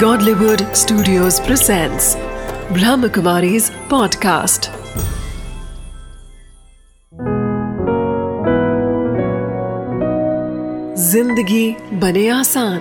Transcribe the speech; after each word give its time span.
Godlywood 0.00 0.62
Studios 0.76 1.36
presents 1.40 2.06
Brahmakumari's 2.76 3.68
podcast. 3.90 4.68
ज़िंदगी 10.98 11.76
बने 12.00 12.28
आसान। 12.28 12.80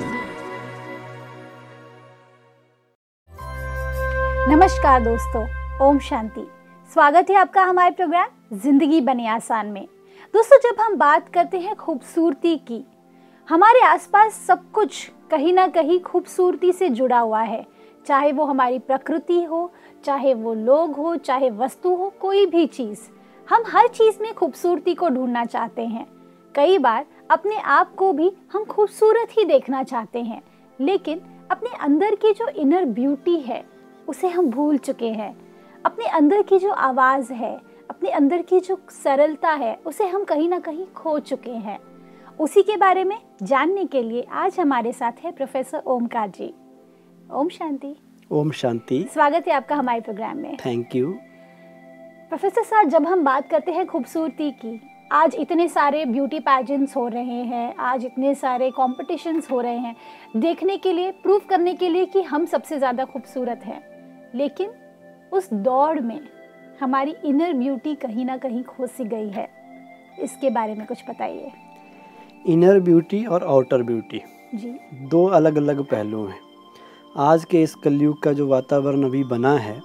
नमस्कार 4.50 5.04
दोस्तों, 5.04 5.46
ओम 5.88 6.00
शांति। 6.00 6.48
स्वागत 6.92 7.30
है 7.30 7.36
आपका 7.36 7.64
हमारे 7.64 7.92
प्रोग्राम 7.92 8.58
ज़िंदगी 8.58 9.02
बने 9.02 9.28
आसान 9.28 9.68
में। 9.68 9.86
दोस्तों, 10.34 10.60
जब 10.64 10.82
हम 10.82 10.98
बात 10.98 11.34
करते 11.34 11.60
हैं 11.60 11.76
खूबसूरती 11.76 12.56
की 12.58 12.84
हमारे 13.50 13.82
आसपास 13.82 14.34
सब 14.34 14.72
कुछ 14.72 15.12
कहीं 15.32 15.54
ना 15.54 15.68
कहीं 15.68 16.00
खूबसूरती 16.00 16.72
से 16.72 16.90
जुड़ा 16.90 17.20
हुआ 17.20 17.42
है। 17.42 17.66
चाहे 18.06 18.32
वो 18.32 18.46
हमारी 18.46 18.80
प्रकृति 18.80 19.44
हो, 19.44 19.72
चाहे 20.04 20.34
वो 20.34 20.54
लोग 20.54 20.96
हो, 20.96 21.16
चाहे 21.16 21.50
वस्तु 21.50 21.94
हो, 21.96 22.14
कोई 22.22 22.46
भी 22.46 22.66
चीज़, 22.66 23.00
हम 23.50 23.64
हर 23.68 23.88
चीज़ 23.88 24.22
में 24.22 24.34
खूबसूरती 24.34 24.96
को 24.96 25.10
ढूंढना 25.10 25.46
चाहते 25.46 25.86
हैं। 25.86 26.08
कई 26.56 26.78
बार 26.78 27.06
अपने 27.32 27.56
आप 27.56 27.96
को 27.96 28.14
भी 28.14 28.32
हम 28.54 28.64
खूबसूरत 28.64 29.38
ही 29.38 29.46
देखना 29.46 29.84
चाहते 29.84 30.20
हैं, 30.20 30.42
लेकिन 30.80 31.22
अपने 31.52 31.70
अंदर 31.70 32.16
की 32.16 32.34
जो 32.34 32.48
इनर 32.48 32.86
ब्यूटी 32.86 33.36
है, 33.36 33.64
उसे 34.08 34.28
हम 34.28 34.50
भूल 34.50 34.78
चुके 34.78 35.10
हैं। 35.10 35.36
अपने 35.86 36.06
अंदर 36.06 36.42
की 36.42 36.60
जो 36.60 36.72
आवाज़ 36.72 37.34
है, 37.34 37.62
अपने 37.90 38.10
अंदर 38.10 38.42
की 38.42 38.60
जो 38.60 38.82
सरलता 39.04 39.52
है, 39.52 39.80
उसे 39.86 40.08
हम 40.08 40.24
कहीं 40.24 40.50
ना 40.50 40.60
कहीं 40.60 40.86
खो 40.86 41.20
चुके 41.20 41.52
हैं। 41.52 41.80
उसी 42.40 42.62
के 42.62 42.76
बारे 42.78 43.04
में 43.04 43.18
जानने 43.44 43.84
के 43.86 44.02
लिए 44.02 44.26
आज 44.34 44.56
हमारे 44.60 44.92
साथ 44.92 45.24
है 45.24 45.32
प्रोफेसर 45.32 45.84
ओमकार 45.88 46.30
जी। 46.30 46.54
ओम 47.32 47.50
शांति। 47.50 47.96
ओम 48.32 48.52
शांति। 48.52 49.02
स्वागत 49.14 49.48
है 49.48 49.54
आपका 49.54 49.76
हमारे 49.76 50.02
प्रोग्राम 50.02 50.38
में। 50.38 50.58
थैंक 50.66 50.96
यू 50.96 51.12
प्रोफेसर 52.30 52.64
साहब 52.64 52.90
जब 52.90 53.06
हम 53.06 53.24
बात 53.24 53.50
करते 53.50 53.72
हैं 53.72 53.86
खूबसूरती 53.88 54.52
की 54.56 54.80
आज 55.12 55.36
इतने 55.40 55.68
सारे 55.70 56.04
ब्यूटी 56.06 56.40
पैजेंट्स 56.40 56.96
हो 56.96 57.08
रहे 57.08 57.42
हैं 57.44 57.76
आज 57.76 58.06
इतने 58.06 58.36
सारे 58.36 58.70
कॉम्पिटिशन्स 58.72 59.52
हो 59.52 59.62
रहे 59.62 59.78
हैं 59.78 59.96
देखने 60.38 60.78
के 60.78 60.94
लिए 60.94 61.12
प्रूव 61.14 61.42
करने 61.50 61.74
के 61.74 61.90
लिए 61.90 62.06
कि 62.06 62.22
हम 62.24 62.46
सबसे 62.46 62.78
ज़्यादा 62.78 63.06
खूबसूरत 63.06 63.62
हैं। 63.66 63.82
लेकिन 64.36 64.72
उस 65.34 65.54
दौड़ 65.54 66.00
में 66.00 66.20
हमारी 66.82 67.16
इनर 67.26 67.54
ब्यूटी 67.54 67.96
कहीं 67.96 68.26
ना 68.26 68.38
कहीं 68.38 68.64
खोसी 68.66 69.04
गई 69.06 69.30
है। 69.30 69.50
इसके 70.20 70.50
बारे 70.50 70.76
में 70.76 70.86
कुछ 70.88 71.04
बताइए। 71.10 71.52
इनर 72.46 72.80
ब्यूटी 72.80 73.24
और 73.26 73.44
आउटर 73.44 73.84
ब्यूटी। 73.84 74.22
जी। 74.56 74.70
दो 75.10 75.26
अलग 75.26 75.56
अलग 75.56 75.84
पहलू 75.84 76.26
हैं। 76.26 76.40
आज 77.18 77.46
के 77.46 77.62
इस 77.62 77.74
कलयुग 77.76 78.22
का 78.22 78.34
जो 78.34 78.48
वातावरण 78.48 79.04
अभी 79.04 79.24
बना 79.24 79.54
है 79.58 79.80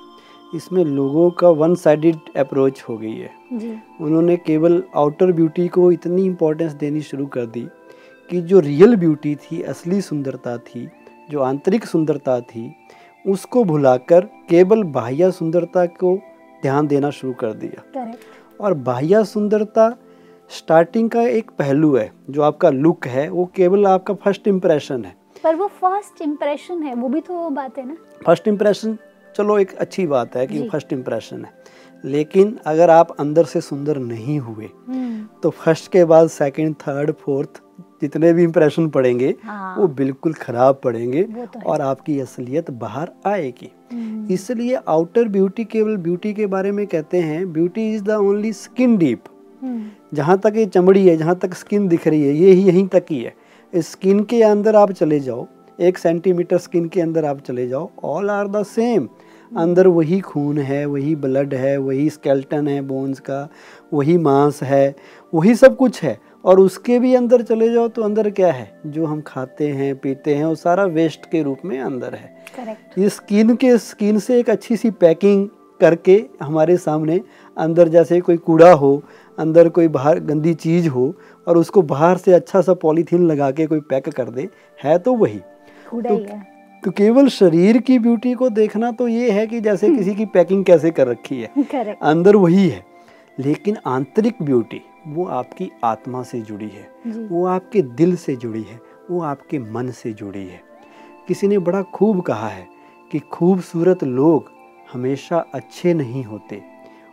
इसमें 0.54 0.84
लोगों 0.84 1.30
का 1.30 1.48
वन 1.50 1.74
साइडेड 1.74 2.16
अप्रोच 2.36 2.82
हो 2.88 2.96
गई 2.98 3.14
है। 3.14 3.30
जी। 3.52 3.72
उन्होंने 4.00 4.36
केवल 4.36 4.82
आउटर 4.96 5.32
ब्यूटी 5.32 5.66
को 5.68 5.90
इतनी 5.92 6.24
इम्पोर्टेंस 6.24 6.72
देनी 6.72 7.00
शुरू 7.00 7.26
कर 7.26 7.46
दी 7.46 7.66
कि 8.30 8.40
जो 8.40 8.60
रियल 8.60 8.96
ब्यूटी 8.96 9.34
थी 9.34 9.62
असली 9.62 10.00
सुंदरता 10.00 10.56
थी 10.58 10.88
जो 11.30 11.40
आंतरिक 11.40 11.84
सुंदरता 11.84 12.40
थी 12.40 12.72
उसको 13.24 13.64
भुलाकर 13.64 14.28
केवल 14.48 14.82
बाह्य 14.82 15.30
सुंदरता 15.30 15.86
को 15.86 16.16
ध्यान 16.62 16.86
देना 16.86 17.10
शुरू 17.10 17.32
कर 17.32 17.52
दिया। 17.54 18.12
और 18.60 18.74
बाह्य 18.74 19.24
सुंदरता 19.24 19.88
स्टार्टिंग 20.50 21.08
का 21.10 21.22
एक 21.22 21.50
पहलू 21.58 21.94
है 21.96 22.10
जो 22.30 22.42
आपका 22.42 22.70
लुक 22.70 23.06
है 23.06 23.28
वो 23.30 23.44
केवल 23.56 23.86
आपका 23.86 24.14
फ़र्स्ट 24.14 24.48
इम्प्रेशन 24.48 25.04
है। 25.04 25.14
पर 25.44 25.54
वो 25.54 25.66
फ़र्स्ट 25.80 26.22
इम्प्रेशन 26.22 26.82
है 26.82 26.94
वो 26.94 27.08
भी 27.08 27.20
तो 27.20 27.48
बात 27.50 27.78
है 27.78 27.86
ना? 27.88 27.96
फ़र्स्ट 28.26 28.48
इम्प्रेशन 28.48 28.96
चलो 29.36 29.58
एक 29.58 29.74
अच्छी 29.74 30.06
बात 30.06 30.36
है 30.36 30.46
कि 30.46 30.68
फ़र्स्ट 30.68 30.92
इम्प्रेशन 30.92 31.44
है। 31.44 31.58
लेकिन 32.04 32.56
अगर 32.66 32.90
आप 32.90 33.10
अंदर 33.20 33.44
से 33.44 33.60
सुंदर 33.60 33.98
नहीं 33.98 34.38
हुए 34.40 34.68
हम्म। 34.88 35.24
तो 35.42 35.50
फ़र्स्ट 35.50 35.90
के 35.92 36.04
बाद 36.04 36.28
सेकंड 36.30 36.74
थर्ड 36.82 37.12
फोर्थ 37.20 37.62
जितने 38.02 38.32
भी 38.32 38.44
इम्प्रेशन 38.44 38.88
पड़ेंगे 38.90 39.34
हाँ। 39.44 39.74
वो 39.76 39.86
बिल्कुल 39.96 40.32
खराब 40.34 40.80
पड़ेंगे 40.84 41.22
तो 41.22 41.68
और 41.70 41.80
आपकी 41.80 42.18
असलियत 42.20 42.70
बाहर 42.70 43.10
आएगी। 43.26 43.72
हम्म, 43.92 44.26
इसलिए 44.34 44.78
आउटर 44.88 45.28
ब्यूटी 45.28 45.64
केवल 45.64 45.96
ब्यूटी 45.98 46.32
के 46.34 46.46
बारे 46.46 46.72
में 46.72 46.86
कहते 46.86 47.20
हैं 47.20 47.52
beauty 47.52 47.92
is 47.94 48.02
the 48.04 48.16
only 48.20 48.52
skin 48.52 48.96
deep 48.98 49.24
जहाँ 50.14 50.38
तक 50.38 50.52
ये 50.56 50.66
चमड़ी 50.66 51.06
है 51.08 51.16
जहाँ 51.16 51.34
तक 51.36 51.54
स्किन 51.54 51.88
दिख 51.88 52.06
रही 52.08 52.22
है 52.22 52.34
ये 52.34 52.52
ही 52.52 52.62
यहीं 52.62 52.86
तक 52.88 53.04
ही 53.10 53.22
है। 53.22 53.34
इस 53.72 53.90
स्किन 53.92 54.22
के 54.24 54.42
अंदर 54.42 54.76
आप 54.76 54.92
चले 54.92 55.20
जाओ 55.20 55.46
एक 55.80 55.98
सेंटीमीटर 55.98 56.58
स्किन 56.58 56.88
के 56.88 57.00
अंदर 57.00 57.24
आप 57.24 57.40
चले 57.40 57.66
जाओ 57.68 57.90
ऑल 58.04 58.30
आर 58.30 58.48
द 58.48 58.62
सेम 58.62 59.08
अंदर 59.52 59.86
वही 59.86 60.20
खून 60.20 60.58
है 60.58 60.84
वही 60.86 61.14
ब्लड 61.16 61.54
है 61.54 61.76
वही 61.78 62.08
स्केल्टन 62.10 62.68
है 62.68 62.80
बोन्स 62.80 63.20
का 63.20 63.48
वही 63.92 64.16
मांस 64.18 64.62
है 64.62 64.94
वही 65.32 65.54
सब 65.54 65.76
कुछ 65.76 66.02
है। 66.02 66.18
और 66.44 66.60
उसके 66.60 66.98
भी 66.98 67.14
अंदर 67.14 67.42
चले 67.42 67.72
जाओ 67.72 67.88
तो 67.88 68.02
अंदर 68.02 68.30
क्या 68.30 68.52
है? 68.52 68.80
जो 68.86 69.06
हम 69.06 69.20
खाते 69.20 69.68
हैं 69.68 69.94
पीते 69.96 70.34
हैं 70.34 70.44
वो 70.44 70.54
सारा 70.54 70.84
वेस्ट 70.84 71.26
के 71.26 71.42
रूप 71.42 71.58
में 71.64 71.78
अंदर 71.80 72.14
है। 72.14 72.76
ये 72.98 73.08
स्किन 73.08 73.54
के 73.56 73.76
स्किन 73.78 74.18
से 74.18 74.38
एक 74.40 74.50
अच्छी 74.50 74.76
सी 74.76 74.90
पैकिंग 74.90 75.48
करके 75.80 76.24
हमारे 76.42 76.76
सामने 76.76 77.20
अंदर 77.56 77.88
जैसे 77.88 78.20
कोई 78.20 78.36
कूड़ा 78.36 78.72
हो 78.72 79.02
अंदर 79.40 79.68
कोई 79.68 79.88
बाहर 79.88 80.18
गंदी 80.20 80.54
चीज़ 80.54 80.88
हो 80.88 81.14
और 81.46 81.56
उसको 81.58 81.82
बाहर 81.82 82.16
से 82.16 82.32
अच्छा 82.32 82.60
सा 82.60 82.74
पॉलीथीन 82.74 83.26
लगा 83.26 83.50
के 83.50 83.66
कोई 83.66 83.80
पैक 83.80 84.08
कर 84.08 84.30
दे 84.30 84.48
है 84.84 84.98
तो 84.98 85.14
वही। 85.14 85.40
है। 85.92 86.46
तो 86.84 86.90
केवल 86.90 87.28
शरीर 87.28 87.78
की 87.78 87.98
ब्यूटी 87.98 88.34
को 88.34 88.48
देखना 88.48 88.90
तो 88.92 89.08
ये 89.08 89.30
है 89.30 89.46
कि 89.46 89.60
जैसे 89.60 89.90
किसी 89.90 90.14
की 90.14 90.26
पैकिंग 90.26 90.64
कैसे 90.64 90.90
कर 90.90 91.08
रखी 91.08 91.40
है। 91.40 91.96
अंदर 92.02 92.36
वही 92.36 92.68
है 92.68 92.84
लेकिन 93.38 93.76
आंतरिक 93.86 94.42
ब्यूटी 94.42 94.80
वो 95.06 95.24
आपकी 95.26 95.70
आत्मा 95.84 96.22
से 96.22 96.40
जुड़ी 96.40 96.68
है। 96.68 97.26
वो 97.28 97.44
आपके 97.46 97.82
दिल 97.82 98.16
से 98.16 98.36
जुड़ी 98.36 98.62
है 98.62 98.80
वो 99.10 99.20
आपके 99.22 99.58
मन 99.58 99.90
से 99.90 100.12
जुड़ी 100.12 100.46
है। 100.46 100.60
किसी 101.28 101.48
ने 101.48 101.58
बड़ा 101.58 101.82
खूब 101.82 102.20
कहा 102.22 102.48
है 102.48 102.66
कि 103.12 103.18
खूबसूरत 103.18 104.04
लोग 104.04 104.50
हमेशा 104.92 105.44
अच्छे 105.54 105.94
नहीं 105.94 106.24
होते 106.24 106.62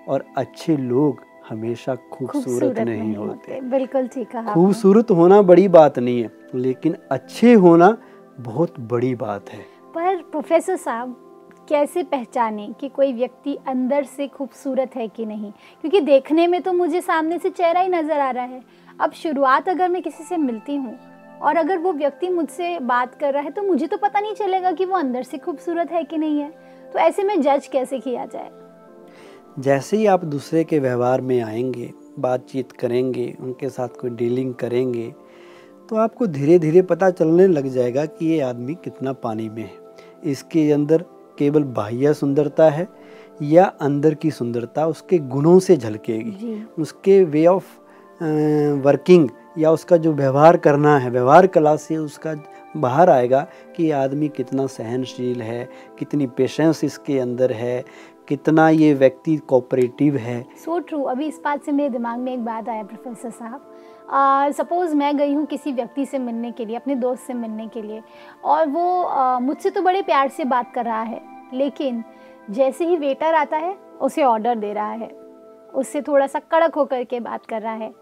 और 0.07 0.25
अच्छे 0.37 0.77
लोग 0.77 1.21
हमेशा 1.49 1.95
खूबसूरत 2.13 2.79
नहीं 2.79 3.15
होते। 3.15 3.59
बिल्कुल 3.61 4.07
ठीक 4.07 4.27
कहा 4.27 4.53
खूबसूरत 4.53 5.11
होना 5.11 5.41
बड़ी 5.43 5.67
बात 5.69 5.99
नहीं 5.99 6.21
है 6.21 6.31
लेकिन 6.55 6.95
अच्छे 7.11 7.53
होना 7.55 7.95
बहुत 8.41 8.79
बड़ी 8.89 9.13
बात 9.15 9.49
है। 9.49 9.61
पर 9.95 10.21
प्रोफेसर 10.31 10.75
साहब 10.77 11.15
कैसे 11.69 12.03
पहचाने 12.03 12.67
कि 12.79 12.89
कोई 12.89 13.13
व्यक्ति 13.13 13.57
अंदर 13.67 14.03
से 14.05 14.27
खूबसूरत 14.27 14.95
है 14.95 15.07
कि 15.07 15.25
नहीं? 15.25 15.51
क्योंकि 15.81 16.01
देखने 16.01 16.47
में 16.47 16.61
तो 16.61 16.73
मुझे 16.73 17.01
सामने 17.01 17.37
से 17.39 17.49
चेहरा 17.49 17.79
ही 17.79 17.89
नज़र 17.89 18.19
आ 18.19 18.29
रहा 18.31 18.43
है। 18.43 18.61
अब 18.99 19.11
शुरुआत 19.13 19.69
अगर 19.69 19.89
मैं 19.89 20.01
किसी 20.01 20.23
से 20.23 20.37
मिलती 20.37 20.75
हूँ 20.75 20.97
और 21.41 21.57
अगर 21.57 21.77
वो 21.77 21.91
व्यक्ति 21.93 22.29
मुझसे 22.29 22.77
बात 22.81 23.15
कर 23.15 23.33
रहा 23.33 23.43
है 23.43 23.51
तो 23.51 23.63
मुझे 23.63 23.87
तो 23.87 23.97
पता 23.97 24.19
नहीं 24.19 24.33
चलेगा 24.35 24.71
कि 24.71 24.85
वो 24.85 24.95
अंदर 24.95 25.23
से 25.23 25.37
खूबसूरत 25.37 25.91
है 25.91 26.03
कि 26.03 26.17
नहीं 26.17 26.39
है। 26.39 26.49
तो 26.93 26.99
ऐसे 26.99 27.23
में 27.23 27.41
जज 27.41 27.67
कैसे 27.67 27.99
किया 27.99 28.25
जाए? 28.25 28.49
जैसे 29.59 29.97
ही 29.97 30.05
आप 30.05 30.23
दूसरे 30.25 30.63
के 30.63 30.79
व्यवहार 30.79 31.21
में 31.21 31.41
आएँगे 31.41 31.91
बातचीत 32.19 32.71
करेंगे 32.71 33.35
उनके 33.39 33.69
साथ 33.69 33.87
कोई 34.01 34.09
डीलिंग 34.09 34.53
करेंगे 34.53 35.13
तो 35.89 35.95
आपको 35.95 36.27
धीरे 36.27 36.57
धीरे 36.59 36.81
पता 36.81 37.09
चलने 37.09 37.47
लग 37.47 37.67
जाएगा 37.67 38.05
कि 38.05 38.25
ये 38.25 38.39
आदमी 38.39 38.73
कितना 38.73 39.13
पानी 39.13 39.49
में 39.49 39.63
है। 39.63 40.31
इसके 40.31 40.71
अंदर 40.71 41.03
केवल 41.39 41.63
बाह्य 41.63 42.13
सुंदरता 42.13 42.69
है 42.69 42.87
या 43.41 43.65
अंदर 43.81 44.13
की 44.13 44.31
सुंदरता 44.31 44.85
उसके 44.87 45.17
गुणों 45.17 45.59
से 45.59 45.77
झलकेगी। 45.77 46.65
उसके 46.79 47.23
वे 47.23 47.45
ऑफ़ 47.45 47.65
वर्किंग 48.83 49.29
या 49.57 49.71
उसका 49.71 49.97
जो 49.97 50.13
व्यवहार 50.13 50.57
करना 50.57 50.97
है 50.99 51.09
व्यवहार 51.09 51.47
कला 51.47 51.75
से 51.75 51.97
उसका 51.97 52.35
बाहर 52.77 53.09
आएगा 53.09 53.45
कि 53.75 53.89
आदमी 53.91 54.27
कितना 54.27 54.65
सहनशील 54.67 55.41
है 55.41 55.67
कितनी 55.99 56.27
पेशेंस 56.27 56.83
इसके 56.83 57.19
अंदर 57.19 57.51
है 57.51 57.83
कितना 58.27 58.67
ये 58.69 58.93
व्यक्ति 58.93 59.35
कोऑपरेटिव 59.37 60.15
है? 60.17 60.41
सो 60.57 60.71
so 60.71 60.87
ट्रू 60.87 61.01
अभी 61.03 61.27
इस 61.27 61.39
बात 61.43 61.63
से 61.63 61.71
मेरे 61.71 61.89
दिमाग 61.89 62.19
में 62.19 62.33
एक 62.33 62.43
बात 62.45 62.69
आया 62.69 62.83
प्रोफेसर 62.83 63.29
साहब। 63.29 64.53
सपोज़ 64.53 64.95
मैं 64.95 65.15
गई 65.17 65.33
हूँ 65.33 65.45
किसी 65.45 65.71
व्यक्ति 65.71 66.05
से 66.05 66.19
मिलने 66.19 66.51
के 66.51 66.65
लिए 66.65 66.75
अपने 66.75 66.95
दोस्त 66.95 67.27
से 67.27 67.33
मिलने 67.33 67.67
के 67.67 67.81
लिए 67.81 68.01
और 68.43 68.67
वो 68.67 69.03
uh, 69.03 69.41
मुझसे 69.41 69.69
तो 69.69 69.81
बड़े 69.81 70.01
प्यार 70.01 70.29
से 70.29 70.45
बात 70.45 70.73
कर 70.73 70.85
रहा 70.85 71.01
है 71.01 71.21
लेकिन 71.53 72.03
जैसे 72.49 72.85
ही 72.85 72.97
वेटर 72.97 73.33
आता 73.33 73.57
है 73.57 73.75
उसे 74.01 74.23
ऑर्डर 74.23 74.55
दे 74.55 74.73
रहा 74.73 74.91
है। 74.91 75.09
उससे 75.73 76.01
थोड़ा 76.01 76.27
सा 76.27 76.39
कड़क 76.51 76.75
होकर 76.75 77.03
के 77.03 77.19
बात 77.19 77.45
कर 77.45 77.61
रहा 77.61 77.73
है। 77.73 77.93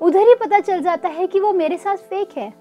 उधर 0.00 0.28
ही 0.28 0.34
पता 0.34 0.60
चल 0.60 0.82
जाता 0.82 1.08
है 1.08 1.26
कि 1.26 1.40
वो 1.40 1.52
मेरे 1.52 1.76
साथ 1.76 1.96
फेक 1.96 2.36
है। 2.36 2.52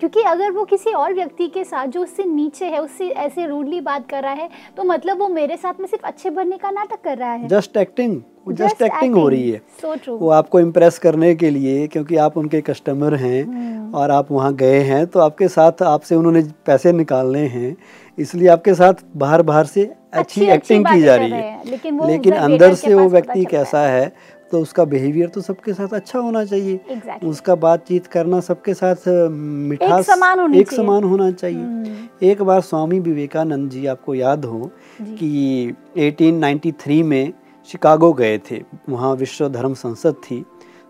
क्योंकि 0.00 0.22
अगर 0.22 0.50
वो 0.50 0.64
किसी 0.64 0.92
और 0.92 1.14
व्यक्ति 1.14 1.46
के 1.48 1.64
साथ 1.64 1.86
जो 1.86 2.00
उससे 2.00 2.24
नीचे 2.24 2.66
है 2.66 2.78
उससे 2.78 3.08
ऐसे 3.08 3.46
रूडली 3.46 3.80
बात 3.80 4.08
कर 4.10 4.22
रहा 4.22 4.32
है 4.32 4.48
तो 4.76 4.84
मतलब 4.84 5.18
वो 5.18 5.28
मेरे 5.28 5.56
साथ 5.56 5.80
में 5.80 5.86
सिर्फ़ 5.86 6.06
अच्छे 6.06 6.30
बनने 6.30 6.56
का 6.56 6.70
नाटक 6.70 7.00
कर 7.04 7.18
रहा 7.18 7.32
है। 7.32 7.48
जस्ट 7.48 7.76
एक्टिंग 7.76 8.20
जस्ट 8.48 8.82
एक्टिंग 8.82 9.14
हो 9.14 9.28
रही 9.28 9.50
है। 9.50 9.58
सो 9.82 9.94
ट्रू 9.94 10.16
वो 10.16 10.28
आपको 10.30 10.60
इम्प्रेस 10.60 10.98
करने 10.98 11.34
के 11.34 11.50
लिए 11.50 11.86
क्योंकि 11.86 12.16
आप 12.16 12.36
उनके 12.38 12.60
कस्टमर 12.60 13.14
हैं 13.14 13.44
hmm. 13.44 13.94
और 13.94 14.10
आप 14.10 14.30
वहाँ 14.30 14.54
गए 14.54 14.80
हैं 14.80 15.06
तो 15.06 15.20
आपके 15.20 15.48
साथ 15.48 15.82
आपसे 15.82 16.14
उन्होंने 16.14 16.42
पैसे 16.66 16.92
निकालने 16.92 17.46
हैं 17.46 17.76
इसलिए 18.18 18.48
आपके 18.48 18.74
साथ 18.74 19.04
बाहर 19.16 19.42
बाहर 19.42 19.64
से 19.64 19.90
अच्छी 20.12 20.44
एक्टिंग 20.46 20.86
की 20.86 21.02
जा 21.02 21.16
रही 21.16 21.30
है। 21.30 21.62
लेकिन 21.66 21.98
वो 21.98 22.06
लेकिन 22.06 22.32
अंदर 22.32 22.74
से 22.74 22.94
वो 22.94 23.08
व्यक्ति 23.08 23.44
कैसा 23.44 23.80
है 23.80 24.12
तो 24.52 24.60
उसका 24.60 24.84
बिहेवियर 24.84 25.28
तो 25.28 25.40
सबके 25.40 25.72
साथ 25.72 25.88
अच्छा 25.88 26.18
होना 26.18 26.44
चाहिए। 26.44 26.80
Exactly. 26.90 27.24
उसका 27.24 27.54
बातचीत 27.54 28.06
करना 28.06 28.40
सबके 28.40 28.74
साथ 28.74 29.08
मिठास 29.08 30.06
समान 30.06 30.40
होनी 30.40 30.58
एक 30.58 30.72
समान 30.72 31.04
होना। 31.04 31.30
चाहिए। 31.30 32.30
एक 32.30 32.42
बार 32.42 32.60
स्वामी 32.60 33.00
विवेकानंद 33.00 33.70
जी 33.70 33.86
आपको 33.86 34.14
याद 34.14 34.44
हो 34.44 34.70
कि 35.02 35.74
1893 35.96 37.02
में 37.02 37.32
शिकागो 37.68 38.12
गए 38.12 38.38
थे। 38.38 38.62
वहाँ 38.88 39.14
विश्व 39.14 39.48
धर्म 39.48 39.74
संसद 39.74 40.14
थी। 40.14 40.44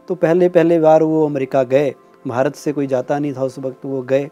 तो 0.08 0.14
पहले 0.14 0.48
पहले 0.48 0.78
बार 0.78 1.02
वो 1.02 1.26
अमेरिका 1.26 1.62
गए। 1.62 1.94
भारत 2.26 2.56
से 2.56 2.72
कोई 2.72 2.86
जाता 2.86 3.18
नहीं 3.18 3.32
था 3.32 3.42
उस 3.42 3.58
वक्त 3.58 3.84
वो 3.84 4.02
गए। 4.02 4.28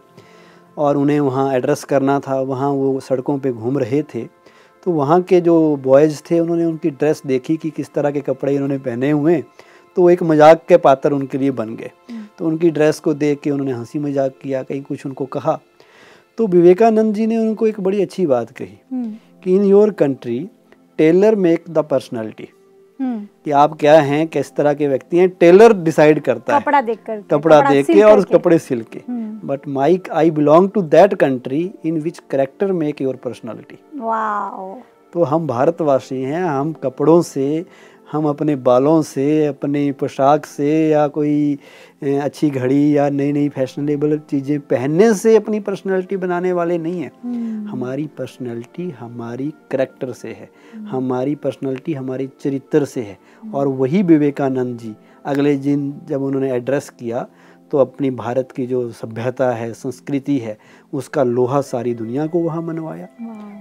और 0.79 0.97
उन्हें 0.97 1.21
वहाँ 1.21 1.55
एड्रेस 1.55 1.85
करना 1.85 2.21
था। 2.21 2.41
वहाँ 2.41 2.71
वो 2.71 3.01
सड़कों 3.01 3.39
पे 3.39 3.53
घूम 3.53 3.79
रहे 3.79 4.03
थे। 4.03 4.44
तो 4.87 4.91
वहाँ 4.91 5.21
के 5.23 5.41
जो 5.41 5.55
बॉयज़ 5.77 6.21
थे 6.31 6.39
उन्होंने 6.41 6.65
उनकी 6.65 6.91
ड्रेस 6.91 7.23
देखी 7.27 7.57
कि 7.57 7.71
किस 7.71 7.93
तरह 7.95 8.11
के 8.11 8.21
कपड़े 8.21 8.55
इन्होंने 8.55 8.79
पहने 8.79 9.11
हुए 9.11 9.35
हैं 9.35 9.45
तो 9.97 10.09
एक 10.11 10.23
मज़ाक 10.23 10.65
के 10.69 10.77
पात्र 10.77 11.13
उनके 11.13 11.39
लिए 11.39 11.51
बन 11.51 11.75
गए। 11.77 11.91
तो 12.39 12.47
उनकी 12.47 12.71
ड्रेस 12.71 12.99
को 13.01 13.15
देख 13.15 13.41
के 13.41 13.51
उन्होंने 13.51 13.73
हँसी 13.73 13.99
मज़ाक 13.99 14.35
किया 14.43 14.63
कहीं 14.63 14.83
कुछ 14.83 15.05
उनको 15.07 15.25
कहा। 15.27 15.59
तो 16.39 16.47
विवेकानंद 16.47 17.15
जी 17.15 17.27
ने 17.27 17.37
उनको 17.39 17.67
एक 17.67 17.81
बड़ी 17.81 18.03
अच्छी 18.03 18.27
बात 18.27 18.51
कही 18.51 18.79
हम्म, 18.93 19.11
कि 19.45 19.55
in 19.55 19.65
your 19.65 19.91
country 19.93 20.39
tailor 20.99 21.35
make 21.37 21.65
the 21.71 21.79
personality 21.85 22.45
हम्म, 22.45 22.64
कि 23.45 23.51
आप 23.51 23.77
क्या 23.81 24.01
हैं 24.01 24.27
किस 24.29 24.55
तरह 24.57 24.75
के 24.75 24.89
व्यक्ति 24.89 25.19
हैं 25.19 25.29
टेलर 25.41 25.73
डिसाइड 25.73 26.21
करता 26.21 26.41
कपड़ा 26.41 26.55
है। 26.55 26.61
कपड़ा 26.61 26.81
देख 26.81 26.99
कर 27.07 27.21
कपड़ा 27.31 27.61
देख 27.71 27.87
के 27.87 28.03
और 28.03 28.25
कपड़े 28.25 28.59
सिल 28.59 28.83
के। 28.93 29.01
हम्म। 29.09 29.49
But 29.49 29.69
mike 29.69 30.11
I 30.11 30.31
belong 30.31 30.71
to 30.71 30.83
that 30.83 31.15
country 31.15 31.71
in 31.85 32.01
which 32.01 32.21
character 32.31 32.73
make 32.73 33.03
your 33.03 33.17
personality 33.17 33.79
तो 35.13 35.25
हम 35.25 35.47
भारतवासी 35.47 36.23
हैं 36.23 36.43
हम 36.45 36.73
कपड़ों 36.73 37.21
से 37.23 37.65
हम 38.15 38.27
अपने 38.29 38.55
बालों 38.57 39.01
से 39.03 39.25
अपने 39.47 39.91
पोशाक 39.93 40.45
से 40.47 40.69
या 40.89 41.07
कोई 41.09 41.59
अच्छी 42.23 42.51
घड़ी 42.51 42.97
या 42.97 43.09
नई 43.11 43.33
नई 43.33 43.49
फैशनेबल 43.49 44.19
चीज़ें 44.31 44.61
पहनने 44.61 45.13
से 45.15 45.35
अपनी 45.37 45.61
पर्सनैलिटी 45.61 46.17
बनाने 46.17 46.53
वाले 46.53 46.79
नहीं 46.79 47.01
हैं। 47.01 47.11
हम्म, 47.25 47.69
हमारी 47.69 48.07
पर्सनैलिटी 48.19 48.89
हमारी 48.91 49.53
करेक्टर 49.71 50.13
से 50.13 50.29
है। 50.29 50.49
हमारी 50.87 51.35
पर्सनैलिटी 51.35 51.95
हमारी 51.95 52.29
चरित्र 52.41 52.85
से 52.85 53.03
है। 53.03 53.19
और 53.55 53.69
वही 53.69 54.03
विवेकानंद 54.05 54.79
जी 54.79 54.95
अगले 55.25 55.57
दिन 55.57 55.93
जब 56.09 56.23
उन्होंने 56.23 56.53
एड्रेस 56.53 56.91
किया 56.91 57.27
तो 57.73 57.79
अपनी 57.79 58.11
भारत 58.15 58.53
की 58.53 58.67
जो 58.67 58.91
सभ्यता 58.93 59.51
है 59.53 59.73
संस्कृति 59.75 60.39
है 60.39 60.59
उसका 60.93 61.23
लोहा 61.25 61.61
सारी 61.61 61.95
दुनिया 61.95 62.27
को 62.27 62.39
वहाँ 62.39 62.63
मनवाया। 62.63 63.09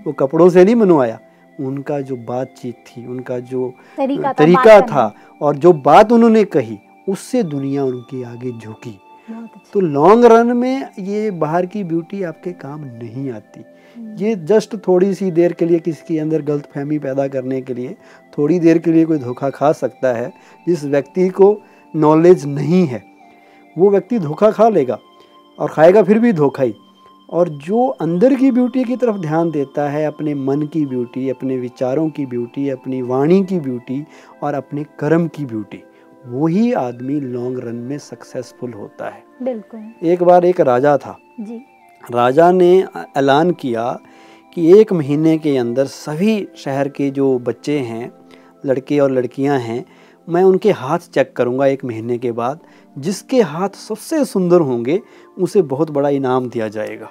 वो 0.08 0.14
कपड़ों 0.14 0.50
से 0.50 0.64
नहीं 0.64 0.76
मनवाया। 0.76 1.20
उनका 1.60 2.00
जो 2.02 2.16
बातचीत 2.26 2.76
थी 2.88 3.06
उनका 3.08 3.40
जो 3.42 3.74
तरीका 3.98 4.28
था 4.28 4.34
तरीका 4.34 4.80
था 4.82 5.14
और 5.42 5.56
जो 5.56 5.74
बात 5.74 6.12
उन्होंने 6.12 6.44
कही 6.46 6.78
उससे 7.08 7.44
दुनिया 7.44 7.84
उनके 7.84 8.24
आगे 8.24 8.52
झुकी। 8.52 9.00
अच्छा। 9.30 9.60
तो 9.74 9.80
लॉन्ग 9.80 10.26
रन 10.26 10.56
में 10.58 10.90
ये 11.00 11.30
बाहर 11.32 11.66
की 11.66 11.84
ब्यूटी 11.84 12.22
आपके 12.24 12.52
काम 12.54 12.84
नहीं 12.84 13.32
आती। 13.32 13.64
ये 14.24 14.36
जस्ट 14.36 14.76
थोड़ी 14.88 15.14
सी 15.14 15.30
देर 15.32 15.54
के 15.54 15.66
लिए 15.66 15.80
किसी 15.80 16.04
के 16.08 16.20
अंदर 16.20 16.42
गलत 16.42 16.70
फहमी 16.76 17.00
पैदा 17.00 17.28
करने 17.28 17.62
के 17.62 17.74
लिए 17.74 17.96
थोड़ी 18.38 18.60
देर 18.60 18.78
के 18.78 18.92
लिए 18.92 19.06
कोई 19.06 19.18
धोखा 19.18 19.50
खा 19.50 19.72
सकता 19.72 20.14
है 20.14 20.32
जिस 20.68 20.84
व्यक्ति 20.86 21.28
को 21.30 21.58
नॉलेज 21.94 22.46
नहीं 22.46 22.86
है। 22.88 23.04
वो 23.76 23.90
व्यक्ति 23.90 24.20
धोखा 24.20 24.50
खा 24.52 24.70
लेगा 24.70 24.98
और 25.60 25.70
खाएगा 25.70 26.04
फिर 26.04 26.20
भी 26.20 26.32
धोखा 26.34 26.64
ही। 26.64 26.74
और 27.34 27.50
जो 27.50 27.88
अंदर 27.88 28.36
की 28.36 28.52
ब्यूटी 28.52 28.84
की 28.84 28.96
तरफ़ 28.96 29.18
ध्यान 29.18 29.52
देता 29.52 29.90
है 29.90 30.06
अपने 30.06 30.34
मन 30.34 30.62
की 30.62 30.86
ब्यूटी 30.86 31.30
अपने 31.30 31.58
विचारों 31.58 32.10
की 32.10 32.26
ब्यूटी 32.26 32.70
अपनी 32.70 33.02
वाणी 33.02 33.44
की 33.44 33.60
ब्यूटी 33.60 34.06
और 34.44 34.54
अपने 34.54 34.86
कर्म 35.00 35.28
की 35.28 35.46
ब्यूटी 35.46 35.84
वही 36.26 36.74
आदमी 36.74 37.20
लॉन्ग 37.20 37.60
रन 37.60 37.76
में 37.76 37.98
सक्सेसफुल 37.98 38.74
होता 38.74 39.10
है। 39.10 39.24
बिल्कुल। 39.42 39.94
एक 40.04 40.24
बार 40.24 40.46
एक 40.46 40.62
राजा 40.62 40.98
था। 40.98 41.18
जी। 41.40 41.62
राजा 42.12 42.52
ने 42.52 42.86
ऐलान 43.18 43.52
किया 43.52 44.00
कि 44.54 44.80
एक 44.80 44.94
महीने 44.94 45.38
के 45.38 45.58
अंदर 45.58 45.86
सभी 45.86 46.48
शहर 46.58 46.88
के 46.90 47.10
जो 47.10 47.40
बच्चे 47.40 47.80
हैं 47.80 48.12
लड़के 48.66 49.00
और 49.00 49.12
लड़कियाँ 49.12 49.60
हैं 49.60 49.86
मैं 50.30 50.44
उनके 50.44 50.72
हाथ 50.72 51.00
चेक 51.00 51.34
करूँगा 51.36 51.66
एक 51.66 51.86
महीने 51.86 52.18
के 52.18 52.32
बाद। 52.32 52.60
जिसके 52.98 53.42
हाथ 53.42 53.70
सबसे 53.70 54.26
सुंदर 54.26 54.62
होंगे 54.62 55.02
उसे 55.40 55.62
बहुत 55.62 55.92
बड़ा 55.92 56.10
इनाम 56.10 56.50
दिया 56.50 56.68
जाएगा। 56.68 57.10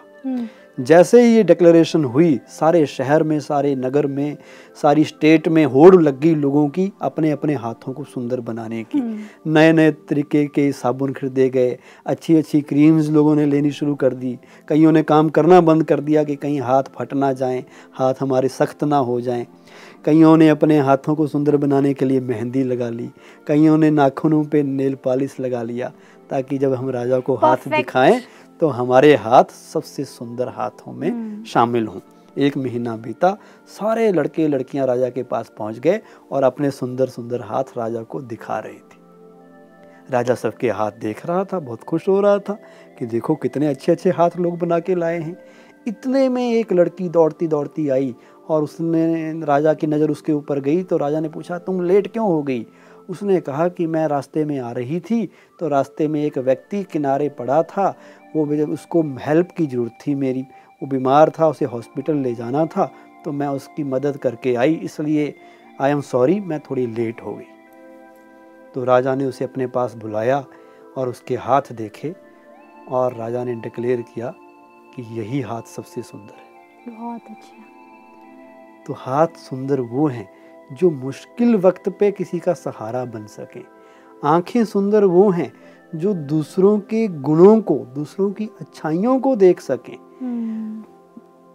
जैसे 0.81 1.23
ही 1.23 1.37
ये 1.37 1.43
डिक्लेरेशन 1.43 2.05
हुई 2.05 2.41
सारे 2.49 2.87
शहर 2.87 3.23
में 3.23 3.41
सारे 3.41 3.75
नगर 3.75 4.07
में 4.07 4.37
सारी 4.83 5.05
स्टेट 5.05 5.49
में 5.49 5.65
होड़ 5.65 6.03
लग 6.03 6.21
गई 6.21 6.35
लोगों 6.35 6.69
की 6.69 6.93
अपने 7.03 7.31
अपने 7.31 7.55
हाथों 7.55 7.93
को 7.93 8.05
सुंदर 8.05 8.41
बनाने 8.41 8.85
की। 8.85 8.99
हम्म। 8.99 9.53
नए 9.53 9.73
नए 9.73 9.91
तरीके 9.91 10.47
के 10.47 10.73
साबुन 10.73 11.13
खरीदे 11.13 11.51
गए 11.51 11.79
अच्छी 12.07 12.37
अच्छी 12.37 12.61
क्रीम्स 12.61 13.09
लोगों 13.09 13.35
ने 13.35 13.47
लेनी 13.47 13.71
शुरू 13.71 13.95
कर 13.95 14.15
दी। 14.15 14.39
कईयों 14.69 14.93
ने 14.93 15.03
काम 15.03 15.29
करना 15.29 15.61
बंद 15.61 15.85
कर 15.85 16.01
दिया 16.01 16.25
कि 16.25 16.37
कहीं 16.37 16.61
हाथ 16.61 16.83
फट 16.83 17.15
ना 17.15 17.33
जाएँ 17.33 17.65
हाथ 17.95 18.15
हमारे 18.21 18.49
सख्त 18.49 18.85
ना 18.85 18.97
हो 18.97 19.21
जाएँ। 19.21 19.47
कईयों 20.05 20.37
ने 20.37 20.49
अपने 20.49 20.79
हाथों 20.79 21.15
को 21.15 21.27
सुंदर 21.27 21.57
बनाने 21.57 21.95
के 21.95 22.05
लिए 22.05 22.21
मेहंदी 22.21 22.63
लगा 22.65 22.89
ली। 22.89 23.11
कईयों 23.47 23.79
ने 23.79 23.91
नाखूनों 23.91 24.45
पे 24.45 24.63
नेल 24.63 24.95
पॉलिश 24.95 25.37
लगा 25.41 25.63
लिया 25.63 25.93
ताकि 26.31 26.59
जब 26.59 26.75
हम 26.75 26.91
राजा 26.91 27.19
को 27.19 27.35
हाथ. 27.35 27.57
दिखाएँ 27.69 28.23
तो 28.63 28.69
हमारे 28.69 29.15
हाथ 29.17 29.45
सबसे 29.53 30.05
सुंदर 30.05 30.49
हाथों 30.49 30.93
में 30.93 31.09
हम्म। 31.11 31.45
शामिल 31.45 31.87
हों। 31.87 32.01
एक 32.37 32.57
महीना 32.57 32.97
बीता 32.97 33.31
सारे 33.69 34.11
लड़के 34.13 34.47
लड़कियाँ 34.49 34.87
राजा 34.87 35.09
के 35.09 35.23
पास 35.23 35.51
पहुँच 35.59 35.79
गए 35.79 36.01
और 36.33 36.43
अपने 36.43 36.71
सुंदर 36.71 37.09
सुंदर 37.09 37.41
हाथ 37.41 37.77
राजा 37.77 38.03
को 38.03 38.21
दिखा 38.23 38.59
रहे 38.59 38.73
थे। 38.73 39.01
राजा 40.11 40.35
सबके 40.35 40.71
हाथ 40.71 40.93
देख 40.93 41.27
रहा 41.27 41.45
था 41.45 41.59
बहुत 41.59 41.83
खुश 41.83 42.09
हो 42.09 42.21
रहा 42.21 42.39
था 42.39 42.57
कि 42.99 43.07
देखो 43.07 43.35
कितने 43.35 43.67
अच्छे 43.67 43.93
अच्छे 43.93 44.11
हाथ 44.11 44.37
लोग 44.39 44.59
बना 44.59 44.79
के 44.79 44.95
लाए 44.95 45.19
हैं। 45.19 45.37
इतने 45.87 46.29
में 46.29 46.43
एक 46.53 46.73
लड़की 46.73 47.09
दौड़ती 47.09 47.49
दौड़ती 47.49 47.89
आई 47.89 48.15
और 48.49 48.63
उसने 48.63 49.45
राजा 49.45 49.75
की 49.75 49.87
नज़र 49.87 50.11
उसके 50.11 50.33
ऊपर 50.33 50.61
गई 50.61 50.83
तो 50.83 50.97
राजा 50.97 51.21
ने 51.21 51.29
पूछा 51.29 51.59
तुम 51.59 51.83
लेट 51.83 52.13
क्यों 52.13 52.27
हो 52.27 52.43
गई? 52.43 52.67
उसने 53.09 53.41
कहा 53.41 53.69
कि 53.69 53.87
मैं 53.87 54.07
रास्ते 54.09 54.45
में 54.45 54.59
आ 54.61 54.71
रही 54.73 55.01
थी 55.01 55.27
तो 55.61 55.69
रास्ते 55.69 56.09
में 56.09 56.23
एक 56.25 56.39
व्यक्ति 56.41 56.83
किनारे 56.85 57.29
पड़ा 57.29 57.63
था। 57.63 57.89
वो 58.37 58.45
उसको 58.67 59.03
हेल्प 59.21 59.51
की 59.57 59.67
ज़रूरत 59.67 59.99
थी 60.07 60.15
मेरी। 60.15 60.43
वो 60.43 60.87
बीमार 60.87 61.31
था 61.31 61.49
उसे 61.49 61.65
हॉस्पिटल 61.65 62.17
ले 62.17 62.35
जाना 62.35 62.65
था 62.67 62.91
तो 63.25 63.33
मैं 63.33 63.49
उसकी 63.49 63.85
मदद 63.85 64.17
करके 64.17 64.55
आई। 64.55 64.75
इसलिए 64.75 65.35
आई 65.81 65.91
एम 65.91 66.01
सॉरी 66.01 66.39
मैं 66.41 66.61
थोड़ी 66.61 66.87
लेट 66.87 67.23
हो 67.23 67.35
गई। 67.35 67.47
तो 68.75 68.85
राजा 68.85 69.15
ने 69.15 69.25
उसे 69.25 69.45
अपने 69.45 69.67
पास 69.67 69.95
बुलाया 69.95 70.45
और 70.97 71.09
उसके 71.09 71.37
हाथ 71.37 71.73
देखे 71.73 72.15
और 72.91 73.15
राजा 73.15 73.45
ने 73.45 73.55
डिक्लेयर 73.55 74.03
किया 74.05 74.33
कि 74.95 75.03
यही 75.19 75.41
हाथ 75.41 75.63
सबसे 75.69 76.03
सुंदर 76.03 76.35
है। 76.35 76.97
बहुत 76.97 77.31
अच्छा। 77.31 77.65
तो 78.87 78.95
हाथ 78.95 79.37
सुंदर 79.39 79.81
वो 79.81 80.07
हैं 80.09 80.29
जो 80.73 80.91
मुश्किल 80.91 81.57
वक्त 81.57 81.89
पे 82.01 82.11
किसी 82.11 82.39
का 82.39 82.53
सहारा 82.53 83.05
बन 83.05 83.27
सके। 83.27 83.61
आँखें 84.25 84.65
सुंदर 84.65 85.05
वो 85.05 85.31
हैं 85.31 85.53
जो 85.95 86.15
दूसरों 86.15 86.79
के 86.81 87.07
गुणों 87.09 87.61
को 87.61 87.75
दूसरों 87.95 88.31
की 88.31 88.49
अच्छाइयों 88.61 89.19
को 89.21 89.35
देख 89.37 89.61
सकें। 89.61 89.97
हम्म, 90.23 90.83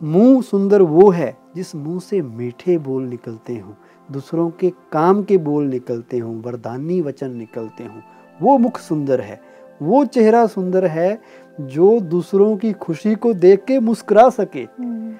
मुँह 0.01 0.41
सुंदर 0.41 0.81
वो 0.81 1.09
है 1.09 1.37
जिस 1.55 1.75
मुँह 1.75 1.99
से 1.99 2.21
मीठे 2.21 2.77
बोल 2.77 3.03
निकलते 3.03 3.57
हों 3.57 3.73
दूसरों 4.11 4.49
के 4.49 4.69
काम 4.91 5.23
के 5.23 5.37
बोल 5.37 5.65
निकलते 5.65 6.17
हों 6.17 6.35
वरदानी 6.41 7.01
वचन 7.01 7.31
निकलते 7.31 7.83
हों। 7.83 8.01
वो 8.41 8.57
मुख 8.57 8.77
सुंदर 8.79 9.21
है 9.21 9.41
वो 9.81 10.05
चेहरा 10.05 10.45
सुंदर 10.47 10.85
है 10.85 11.21
जो 11.61 11.99
दूसरों 11.99 12.55
की 12.57 12.71
खुशी 12.73 13.15
को 13.15 13.33
देख 13.33 13.63
के 13.65 13.79
मुस्कुरा 13.79 14.29
सके। 14.29 14.59
हम्म, 14.59 15.13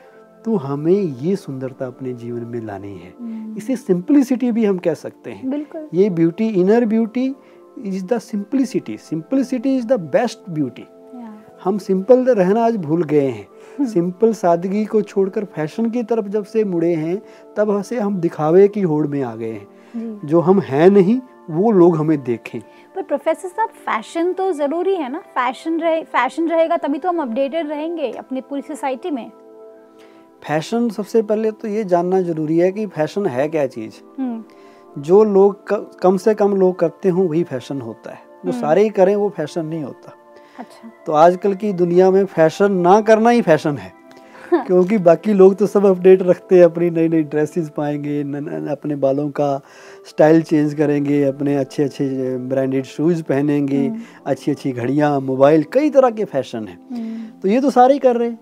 तो 0.45 0.55
हमें 0.55 0.91
ये 0.91 1.35
सुंदरता 1.35 1.85
अपने 1.85 2.13
जीवन 2.13 2.39
में 2.39 2.61
लानी 2.61 2.97
है। 2.97 3.13
हम्म, 3.19 3.57
इसे 3.57 3.75
सिंपलिसिटी 3.75 4.51
भी 4.51 4.65
हम 4.65 4.77
कह 4.77 4.93
सकते 4.93 5.31
हैं। 5.31 5.49
बिल्कुल। 5.49 5.87
ये 5.93 6.09
beauty 6.09 6.47
inner 6.47 6.85
beauty 6.85 7.35
is 7.85 8.05
the 8.05 8.19
simplicity 8.19 8.97
simplicity 8.97 9.77
is 9.77 9.87
the 9.87 9.93
best 9.93 10.49
beauty 10.49 10.85
हम 11.63 11.77
सिंपल 11.77 12.25
रहना 12.25 12.65
आज 12.65 12.75
भूल 12.77 13.03
गए 13.03 13.27
हैं। 13.27 13.85
सिंपल 13.85 14.33
सादगी 14.33 14.85
को 14.85 15.01
छोड़कर 15.01 15.45
फ़ैशन 15.45 15.89
की 15.89 16.03
तरफ़ 16.03 16.27
जब 16.27 16.43
से 16.45 16.63
मुड़े 16.63 16.93
हैं 16.93 17.21
तब 17.57 17.81
से 17.81 17.99
हम 17.99 18.17
दिखावे 18.17 18.67
की 18.67 18.81
होड़ 18.81 19.07
में 19.07 19.21
आ 19.23 19.35
गए 19.35 19.51
हैं। 19.51 20.21
जो। 20.25 20.39
हम 20.39 20.59
हैं 20.59 20.89
नहीं 20.89 21.19
वो 21.49 21.71
लोग 21.71 21.97
हमें 21.97 22.23
देखें। 22.23 22.61
पर 22.95 23.03
प्रोफेसर 23.03 23.47
साहब 23.47 23.69
फ़ैशन 23.69 24.33
तो 24.33 24.51
ज़रूरी 24.51 24.95
है 24.95 25.11
ना? 25.11 25.19
फ़ैशन 25.19 25.79
रहे 25.79 26.03
फ़ैशन 26.03 26.47
रहेगा 26.47 26.77
तभी 26.77 26.99
तो 26.99 27.09
हम 27.09 27.21
अपडेटेड 27.21 27.67
रहेंगे 27.67 28.11
अपनी 28.11 28.41
पूरी 28.41 28.61
सोसाइटी 28.61 29.11
में। 29.11 29.31
फ़ैशन 30.43 30.89
सबसे 30.89 31.21
पहले 31.21 31.51
तो 31.51 31.67
ये 31.67 31.83
जानना 31.83 32.21
ज़रूरी 32.21 32.57
है 32.57 32.71
कि 32.71 32.85
फ़ैशन 32.85 33.25
है 33.25 33.47
क्या 33.47 33.67
चीज़? 33.67 33.93
हम्म, 34.19 34.43
जो 35.01 35.23
लोग 35.23 35.73
कम 35.99 36.17
से 36.17 36.33
कम 36.33 36.55
लोग 36.55 36.79
करते 36.79 37.09
हों 37.09 37.27
वही 37.27 37.43
फ़ैशन 37.43 37.81
होता 37.81 38.11
है। 38.11 38.19
जो 38.45 38.51
सारे 38.51 38.83
ही 38.83 38.89
करें 38.89 39.15
वो 39.15 39.29
फ़ैशन 39.29 39.65
नहीं 39.65 39.83
होता। 39.83 40.13
अच्छा। 40.59 40.91
तो 41.05 41.13
आजकल 41.13 41.53
की 41.53 41.73
दुनिया 41.73 42.11
में 42.11 42.25
फ़ैशन 42.25 42.71
ना 42.71 43.01
करना 43.01 43.29
ही 43.29 43.41
फ़ैशन 43.41 43.77
है। 43.77 43.93
क्योंकि 44.67 44.97
बाकी 44.97 45.33
लोग 45.33 45.55
तो 45.55 45.67
सब 45.67 45.85
अपडेट 45.85 46.21
रखते 46.21 46.55
हैं 46.55 46.63
अपनी 46.63 46.89
नई 46.89 47.07
नई 47.07 47.23
ड्रेसेस 47.23 47.69
पाएँगे 47.69 48.23
न, 48.23 48.35
न, 48.35 48.67
अपने 48.67 48.95
बालों 48.95 49.29
का 49.29 49.61
स्टाइल 50.09 50.41
चेंज 50.41 50.73
करेंगे 50.73 51.23
अपने 51.23 51.55
अच्छे 51.55 51.83
अच्छे 51.83 52.37
ब्रांडेड 52.37 52.85
शूज़ 52.85 53.23
पहनेंगे 53.23 53.87
हम्म। 53.87 54.01
अच्छी 54.25 54.51
अच्छी 54.51 54.71
घड़ियाँ 54.71 55.19
मोबाइल 55.21 55.63
कई 55.63 55.89
तरह 55.89 56.09
के 56.09 56.25
फ़ैशन 56.25 56.67
हैं। 56.67 56.79
हम्म। 56.91 57.39
तो 57.39 57.47
ये 57.47 57.61
तो 57.61 57.69
सारे 57.69 57.93
ही 57.93 57.99
कर 57.99 58.15
रहे 58.15 58.29
हैं। 58.29 58.39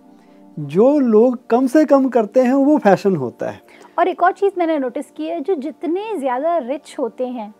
जो 0.57 0.97
लोग 0.99 1.37
कम 1.49 1.67
से 1.67 1.83
कम 1.85 2.07
करते 2.09 2.41
हैं 2.41 2.53
वो 2.55 2.77
फ़ैशन 2.77 3.15
होता 3.15 3.49
है। 3.49 3.61
और 3.99 4.07
एक 4.07 4.23
और 4.23 4.31
चीज़ 4.31 4.53
मैंने 4.57 4.77
नोटिस 4.79 5.11
की 5.11 5.27
है 5.27 5.39
जो 5.41 5.55
जितने 5.55 6.17
ज़्यादा 6.17 6.57
रिच 6.59 6.95
होते 6.99 7.27
हैं 7.27 7.53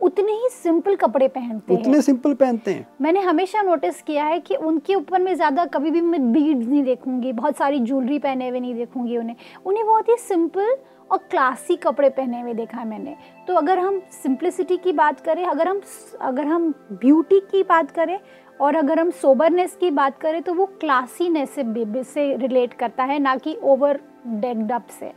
उतने 0.00 0.32
ही 0.32 0.48
सिंपल 0.52 0.96
कपड़े 0.96 1.26
पहनते 1.28 1.74
हैं। 1.74 1.80
उतने 1.80 2.00
सिंपल 2.02 2.34
पहनते 2.34 2.70
हैं। 2.70 2.86
मैंने 3.02 3.20
हमेशा 3.20 3.62
नोटिस 3.62 4.00
किया 4.02 4.24
है 4.24 4.40
कि 4.40 4.54
उनके 4.56 4.94
ऊपर 4.94 5.22
में 5.22 5.34
ज़्यादा 5.34 5.64
कभी 5.66 5.90
भी 5.90 6.00
मैं 6.00 6.20
बीड्स 6.32 6.66
नहीं 6.66 6.82
देखूँगी 6.84 7.32
बहुत 7.32 7.56
सारी 7.56 7.78
ज्वेलरी 7.80 8.18
पहने 8.18 8.48
हुए 8.48 8.60
नहीं 8.60 8.74
देखूँगी 8.74 9.16
उन्हें। 9.16 9.36
उन्हें 9.66 9.86
बहुत 9.86 10.08
ही 10.08 10.16
सिंपल 10.18 10.76
और 11.10 11.18
क्लासी 11.30 11.76
कपड़े 11.76 12.08
पहने 12.10 12.40
हुए 12.40 12.54
देखा 12.54 12.78
है 12.78 12.88
मैंने। 12.88 13.14
तो 13.48 13.54
अगर 13.54 13.78
हम 13.78 14.00
सिंप्लिसिटी 14.12 14.76
की 14.76 14.92
बात 14.94 15.20
करें 15.20 15.44
अगर 15.44 15.68
हम 15.68 15.80
अगर 16.20 16.46
हम 16.46 16.72
ब्यूटी 16.92 17.40
की 17.50 17.62
बात 17.62 17.90
करें 17.90 18.18
और 18.60 18.76
अगर 18.76 18.98
हम 18.98 19.10
सोबरनेस 19.10 19.76
की 19.80 19.90
बात 19.90 20.18
करें 20.18 20.42
तो 20.42 20.54
वो 20.54 20.66
क्लासीनेस 20.66 21.50
से 21.50 22.04
से 22.04 22.36
रिलेट 22.36 22.72
करता 22.72 23.04
है 23.04 23.18
ना 23.18 23.36
कि 23.36 23.58
ओवर 23.62 24.00
डेक्ड 24.26 24.72
अप 24.72 24.86
से। 25.00 25.12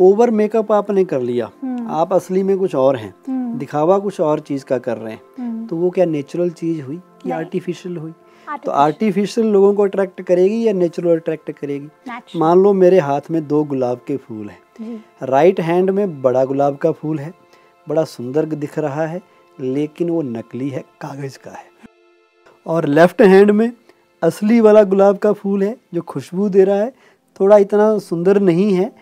ओवर 0.00 0.30
मेकअप 0.30 0.72
आपने 0.72 1.04
कर 1.04 1.20
लिया। 1.20 1.50
हम्म। 1.62 1.88
आप 1.90 2.12
असली 2.12 2.42
में 2.42 2.58
कुछ 2.58 2.74
और 2.74 2.96
हैं। 2.96 3.14
हम्म, 3.28 3.58
दिखावा 3.58 3.98
कुछ 3.98 4.20
और 4.20 4.40
चीज़ 4.40 4.64
का 4.64 4.78
कर 4.78 4.96
रहे 4.96 5.12
हैं। 5.12 5.20
हम्म, 5.38 5.66
तो 5.66 5.76
वो 5.76 5.90
क्या 5.90 6.04
नेचुरल 6.04 6.50
चीज़ 6.50 6.82
हुई 6.82 6.96
कि 6.96 7.30
आर्टिफिशियल 7.30 7.96
हुई? 7.96 8.12
तो 8.64 8.70
आर्टिफिशियल 8.70 9.46
लोगों 9.46 9.74
को 9.74 9.82
अट्रैक्ट 9.82 10.22
करेगी 10.22 10.66
या 10.66 10.72
नेचुरल 10.72 11.16
अट्रैक्ट 11.16 11.50
करेगी? 11.50 11.88
मान 12.36 12.58
लो 12.58 12.72
मेरे 12.72 12.98
हाथ 12.98 13.20
में 13.30 13.48
दो 13.48 13.64
गुलाब 13.64 14.00
के 14.06 14.16
फूल 14.16 14.48
हैं। 14.48 14.58
राइट 15.22 15.60
हैंड 15.60 15.90
में 15.90 16.22
बड़ा 16.22 16.44
गुलाब 16.44 16.76
का 16.76 16.92
फूल 16.92 17.18
है 17.18 17.34
बड़ा 17.88 18.04
सुंदर 18.04 18.44
दिख 18.44 18.78
रहा 18.78 19.06
है 19.06 19.20
लेकिन 19.60 20.10
वो 20.10 20.22
नकली 20.22 20.68
है 20.68 20.84
कागज़ 21.00 21.38
का 21.38 21.50
है। 21.50 21.73
और 22.66 22.84
लेफ़्ट 22.84 23.22
हैंड 23.22 23.50
में 23.50 23.72
असली 24.22 24.60
वाला 24.60 24.82
गुलाब 24.82 25.18
का 25.18 25.32
फूल 25.32 25.62
है 25.62 25.76
जो 25.94 26.02
खुशबू 26.02 26.48
दे 26.48 26.64
रहा 26.64 26.76
है। 26.76 26.92
थोड़ा 27.40 27.56
इतना 27.58 27.98
सुंदर 27.98 28.40
नहीं 28.40 28.74
है 28.74 28.92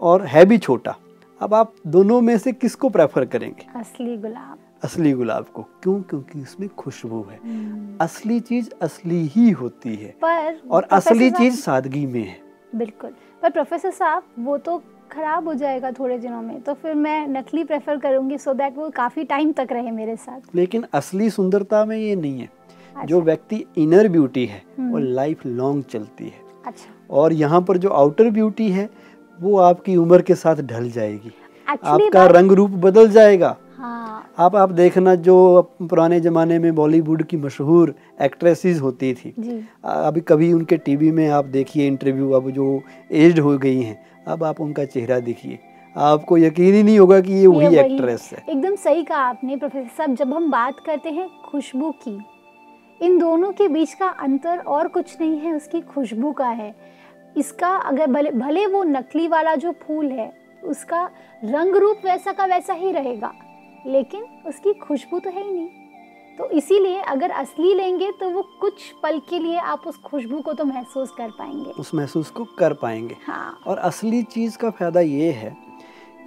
और 0.00 0.22
है 0.22 0.44
भी 0.44 0.58
छोटा। 0.58 0.96
अब 1.40 1.54
आप 1.54 1.72
दोनों 1.86 2.20
में 2.20 2.38
से 2.38 2.52
किसको 2.52 2.88
प्रेफर 2.88 3.24
करेंगे? 3.24 3.78
असली 3.78 4.16
गुलाब। 4.16 4.58
असली 4.84 5.12
गुलाब 5.12 5.44
को। 5.44 5.62
क्यों? 5.62 6.02
क्योंकि 6.02 6.40
उसमें 6.40 6.68
खुशबू 6.68 7.26
है। 7.30 7.40
हम्म, 7.44 7.98
असली 8.00 8.40
चीज़ 8.40 8.70
असली 8.82 9.26
ही 9.26 9.50
होती 9.50 9.94
है। 9.94 10.16
पर 10.24 10.60
और 10.70 10.82
असली 10.82 11.30
चीज़ 11.30 11.56
सादगी 11.56 12.06
में 12.06 12.24
है। 12.24 12.36
बिल्कुल। 12.74 13.10
पर 13.42 13.50
प्रोफेसर 13.50 13.90
साहब 13.90 14.22
वो 14.38 14.58
तो 14.58 14.82
खराब 15.12 15.48
हो 15.48 15.54
जाएगा 15.54 15.90
थोड़े 15.90 16.18
दिनों 16.18 16.42
में। 16.42 16.60
तो 16.60 16.74
फिर 16.74 16.94
मैं 16.94 17.28
नकली 17.28 17.64
प्रेफर 17.64 17.96
करूँगी 17.96 18.38
सो 18.38 18.54
दैट 18.54 18.76
वो 18.76 18.90
काफ़ी 18.90 19.24
टाइम 19.24 19.52
तक 19.52 19.68
रहे 19.72 19.90
मेरे 19.90 20.16
साथ। 20.16 20.40
लेकिन 20.54 20.84
असली 20.92 21.30
सुंदरता 21.30 21.84
में 21.84 21.98
ये 21.98 22.16
नहीं 22.16 22.40
है। 22.40 22.57
जो 23.06 23.20
व्यक्ति 23.20 23.64
इनर 23.78 24.08
ब्यूटी 24.08 24.44
है 24.46 24.62
वो 24.78 24.84
हम्म। 24.84 24.98
लाइफ 25.04 25.46
लॉन्ग 25.46 25.84
चलती 25.84 26.24
है। 26.24 26.46
अच्छा। 26.66 26.92
और 27.10 27.32
यहाँ 27.32 27.60
पर 27.62 27.76
जो 27.76 27.88
आउटर 27.90 28.30
ब्यूटी 28.30 28.70
है 28.70 28.88
वो 29.38 29.56
आपकी 29.58 29.96
उम्र 29.96 30.22
के 30.22 30.34
साथ 30.34 30.62
ढल 30.62 30.90
जाएगी। 30.90 31.32
आपका 31.66 32.26
रंग 32.26 32.52
रूप 32.52 32.70
बदल 32.80 33.08
जाएगा। 33.10 33.56
हाँ। 33.76 34.32
आप 34.38 34.56
आप 34.56 34.70
देखना 34.72 35.14
जो 35.14 35.62
पुराने 35.80 36.18
ज़माने 36.20 36.58
में 36.58 36.74
बॉलीवुड 36.74 37.22
की 37.22 37.36
मशहूर 37.36 37.94
एक्ट्रेसेस 38.22 38.80
होती 38.80 39.12
थी। 39.14 39.32
जी। 39.38 39.58
अभी 39.84 40.20
कभी 40.20 40.52
उनके 40.52 40.76
टीवी 40.76 41.10
में 41.12 41.28
आप 41.28 41.44
देखिए 41.46 41.86
इंटरव्यू 41.86 42.30
अब 42.30 42.50
जो 42.50 42.80
एज्ड 43.12 43.40
हो 43.40 43.56
गई 43.58 43.80
हैं 43.80 43.98
अब 44.26 44.44
आप 44.44 44.60
उनका 44.60 44.84
चेहरा 44.84 45.18
देखिए। 45.20 45.58
आपको 45.96 46.38
यकीन 46.38 46.74
ही 46.74 46.82
नहीं 46.82 46.98
होगा 46.98 47.20
कि 47.20 47.32
ये 47.32 47.46
वही 47.46 47.76
एक्ट्रेस 47.76 48.28
है। 48.32 48.44
एकदम 48.48 48.74
सही 48.76 49.02
कहा 49.02 49.18
आपने 49.18 49.56
प्रोफेसर 49.56 49.88
साहब। 49.88 50.14
जब 50.14 50.32
हम 50.34 50.50
बात 50.50 50.80
करते 50.86 51.10
हैं 51.10 51.28
खुशबू 51.46 51.90
की 52.02 52.18
इन 53.00 53.18
दोनों 53.18 53.50
के 53.52 53.68
बीच 53.68 53.92
का 53.94 54.08
अंतर 54.20 54.58
और 54.58 54.88
कुछ 54.88 55.20
नहीं 55.20 55.38
है 55.38 55.52
उसकी 55.52 55.80
खुशबू 55.80 56.32
का 56.32 56.48
है। 56.48 56.74
इसका 57.36 57.68
अगर 57.68 58.06
भले 58.06 58.30
भले 58.30 58.66
वो 58.66 58.82
नकली 58.84 59.26
वाला 59.28 59.54
जो 59.54 59.72
फूल 59.82 60.06
है 60.06 60.32
उसका 60.64 61.04
रंग 61.44 61.76
रूप 61.76 62.00
वैसा 62.04 62.32
का 62.32 62.44
वैसा 62.46 62.72
ही 62.72 62.92
रहेगा 62.92 63.32
लेकिन 63.86 64.24
उसकी 64.46 64.72
खुशबू 64.78 65.18
तो 65.18 65.30
है 65.30 65.42
ही 65.42 65.52
नहीं। 65.52 65.68
तो 66.38 66.48
इसीलिए 66.50 67.00
अगर 67.02 67.30
असली 67.30 67.74
लेंगे 67.74 68.10
तो 68.12 68.30
वो 68.30 68.42
कुछ 68.60 68.82
पल 69.02 69.18
के 69.30 69.38
लिए 69.38 69.56
आप 69.58 69.86
उस 69.86 69.96
खुशबू 70.00 70.40
को 70.40 70.52
तो 70.52 70.64
महसूस 70.64 71.10
कर 71.10 71.30
पाएँगे। 71.30 71.70
उस 71.72 71.94
महसूस 71.94 72.30
को 72.30 72.44
कर 72.58 72.72
पाएँगे। 72.72 73.16
हाँ। 73.26 73.60
और 73.66 73.78
असली 73.78 74.22
चीज़ 74.24 74.58
का 74.58 74.70
फ़ायदा 74.70 75.00
ये 75.00 75.30
है 75.32 75.56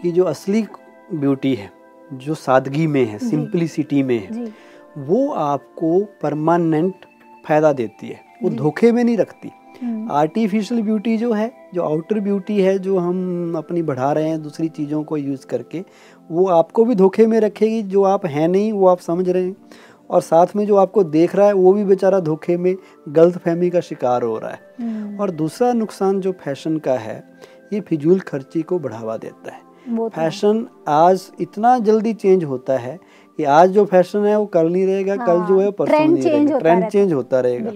कि 0.01 0.11
जो 0.11 0.25
असली 0.25 0.65
ब्यूटी 1.13 1.53
है 1.55 1.71
जो 2.13 2.35
सादगी 2.35 2.87
में 2.87 3.05
है। 3.05 3.17
सिंपलिसिटी 3.19 4.03
में 4.03 4.17
है 4.17 4.31
जी। 4.33 4.51
वो 4.97 5.31
आपको 5.31 5.99
परमानेंट 6.21 6.93
फ़ायदा 7.47 7.73
देती 7.73 8.07
है। 8.07 8.19
वो 8.43 8.49
धोखे 8.49 8.91
में 8.91 9.03
नहीं 9.03 9.17
रखती। 9.17 9.51
हम्म, 9.83 10.11
आर्टिफिशियल 10.11 10.81
ब्यूटी 10.81 11.17
जो 11.17 11.33
है 11.33 11.51
जो 11.73 11.83
आउटर 11.83 12.19
ब्यूटी 12.19 12.61
है 12.61 12.79
जो 12.79 12.97
हम 12.97 13.53
अपनी 13.57 13.81
बढ़ा 13.81 14.11
रहे 14.11 14.29
हैं 14.29 14.41
दूसरी 14.41 14.69
चीज़ों 14.69 15.03
को 15.03 15.17
यूज़ 15.17 15.45
करके 15.45 15.83
वो 16.31 16.47
आपको 16.47 16.85
भी 16.85 16.95
धोखे 16.95 17.27
में 17.27 17.39
रखेगी। 17.39 17.81
जो 17.83 18.03
आप 18.03 18.25
हैं 18.25 18.47
नहीं 18.47 18.71
वो 18.71 18.87
आप 18.87 18.99
समझ 18.99 19.29
रहे 19.29 19.43
हैं। 19.43 19.55
और 20.09 20.21
साथ 20.21 20.47
में 20.55 20.65
जो 20.67 20.75
आपको 20.75 21.03
देख 21.03 21.35
रहा 21.35 21.47
है 21.47 21.53
वो 21.53 21.73
भी 21.73 21.83
बेचारा 21.83 22.19
धोखे 22.19 22.57
में 22.57 22.75
गलत 23.09 23.37
फहमी 23.37 23.69
का 23.69 23.79
शिकार 23.79 24.23
हो 24.23 24.37
रहा 24.37 24.51
है। 24.51 24.59
हम्म, 24.79 25.17
और 25.19 25.31
दूसरा 25.31 25.73
नुकसान 25.73 26.19
जो 26.19 26.31
फ़ैशन 26.31 26.77
का 26.77 26.93
है 26.93 27.23
ये 27.73 27.81
फिजूल 27.81 28.19
खर्ची 28.19 28.61
को 28.61 28.79
बढ़ावा 28.79 29.17
देता 29.17 29.51
है। 29.51 29.70
फ़ैशन 30.09 30.65
आज 30.87 31.31
इतना 31.41 31.77
जल्दी 31.79 32.13
चेंज 32.13 32.43
होता 32.43 32.77
है 32.77 32.99
कि 33.39 33.43
आज 33.43 33.69
जो 33.69 33.85
फ़ैशन 33.85 34.25
है 34.25 34.37
वो 34.39 34.45
कल 34.45 34.69
नहीं 34.69 34.85
रहेगा 34.85 35.15
हाँ, 35.15 35.25
कल 35.27 35.45
जो 35.47 35.57
है 35.59 35.63
हाँ, 35.63 35.71
परसों 35.71 36.05
नहीं 36.05 36.23
रहेगा। 36.23 36.59
ट्रेंड 36.59 36.87
चेंज 36.89 37.13
होता 37.13 37.39
रहेगा। 37.39 37.71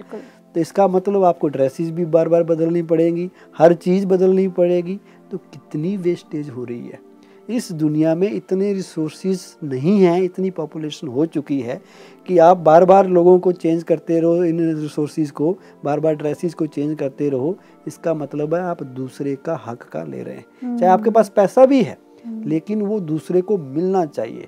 तो 0.55 0.61
इसका 0.61 0.87
मतलब 0.87 1.23
आपको 1.23 1.47
ड्रेसेस 1.47 1.89
भी 1.89 2.05
बार 2.05 2.29
बार 2.29 2.43
बदलनी 2.43 2.81
पड़ेगी 2.83 3.29
हर 3.57 3.73
चीज़ 3.73 4.05
बदलनी 4.07 4.47
पड़ेगी 4.47 4.99
तो 5.31 5.37
कितनी 5.37 5.97
वेस्टेज 5.97 6.49
हो 6.49 6.63
रही 6.63 6.87
है। 6.87 6.99
इस 7.49 7.71
दुनिया 7.71 8.13
में 8.15 8.31
इतने 8.31 8.73
रिसोर्सेज 8.73 9.41
नहीं 9.63 9.99
हैं 9.99 10.21
इतनी 10.21 10.49
पॉपुलेशन 10.51 11.07
हो 11.07 11.25
चुकी 11.25 11.59
है 11.61 11.81
कि 12.27 12.37
आप 12.37 12.57
बार 12.57 12.85
बार 12.85 13.07
लोगों 13.07 13.37
को 13.39 13.51
चेंज 13.51 13.83
करते 13.83 14.19
रहो 14.19 14.43
इन 14.43 14.59
रिसोर्सेज 14.75 15.31
को 15.31 15.51
बार 15.85 15.99
बार 15.99 16.15
ड्रेसेस 16.15 16.53
को 16.53 16.65
चेंज 16.67 16.97
करते 16.99 17.29
रहो 17.29 17.57
इसका 17.87 18.13
मतलब 18.13 18.55
है 18.55 18.61
आप 18.61 18.83
दूसरे 18.83 19.35
का 19.35 19.59
हक 19.65 19.83
का 19.83 20.03
ले 20.03 20.23
रहे 20.23 20.35
हैं। 20.35 20.77
चाहे 20.77 20.91
आपके 20.91 21.09
पास 21.09 21.29
पैसा 21.29 21.65
भी 21.65 21.81
है 21.83 21.97
लेकिन 22.27 22.81
वो 22.81 22.99
दूसरे 22.99 23.41
को 23.41 23.57
मिलना 23.57 24.05
चाहिए। 24.05 24.47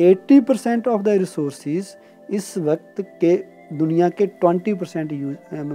Eighty 0.00 0.40
percent 0.40 0.88
of 0.88 1.02
the 1.02 1.08
resources 1.08 1.96
इस 2.30 2.56
वक्त 2.58 3.00
के 3.24 3.36
दुनिया 3.76 4.08
के 4.10 4.26
20 4.44 4.74
परसेंट 4.74 5.10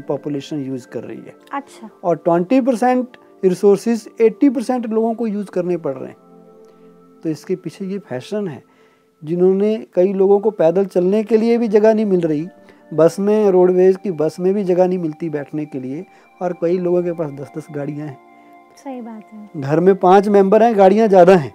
पॉपुलेशन 0.07 0.63
यूज़ 0.63 0.87
कर 0.87 1.03
रही 1.03 1.17
है। 1.17 1.35
अच्छा। 1.53 1.89
और 2.03 2.23
20 2.27 2.61
परसेंट 2.61 3.17
रिसोर्सेज 3.45 4.07
80 4.21 4.49
परसेंट 4.49 4.85
लोगों 4.85 5.13
को 5.13 5.27
यूज़ 5.27 5.47
करने 5.47 5.77
पड़ 5.77 5.95
रहे 5.97 6.09
हैं। 6.09 6.28
तो 7.23 7.29
इसके 7.29 7.55
पीछे 7.57 7.85
ये 7.85 7.99
फ़ैशन 7.99 8.47
है। 8.47 8.63
जिन्होंने 9.21 9.75
कई 9.93 10.13
लोगों 10.13 10.39
को 10.39 10.51
पैदल 10.51 10.85
चलने 10.87 11.23
के 11.23 11.37
लिए 11.37 11.57
भी 11.57 11.67
जगह 11.67 11.93
नहीं 11.93 12.05
मिल 12.05 12.21
रही 12.21 12.47
बस 12.91 13.19
में 13.19 13.49
रोडवेज़ 13.51 13.97
की 13.97 14.11
बस 14.13 14.39
में 14.39 14.53
भी 14.53 14.63
जगह 14.63 14.87
नहीं 14.87 14.97
मिलती 14.99 15.29
बैठने 15.29 15.65
के 15.65 15.79
लिए 15.79 16.05
और 16.41 16.53
कई 16.61 16.77
लोगों 16.79 17.03
के 17.03 17.11
पास 17.13 17.31
दस 17.31 17.51
दस 17.57 17.67
गाड़ियाँ 17.71 18.07
हैं। 18.07 18.17
सही 18.77 19.01
बात 19.01 19.23
है। 19.33 19.61
घर 19.61 19.79
में 19.79 19.95
पाँच 19.97 20.27
मेंबर 20.29 20.63
हैं 20.63 20.77
गाड़ियाँ 20.77 21.07
ज़्यादा 21.07 21.35
हैं। 21.35 21.53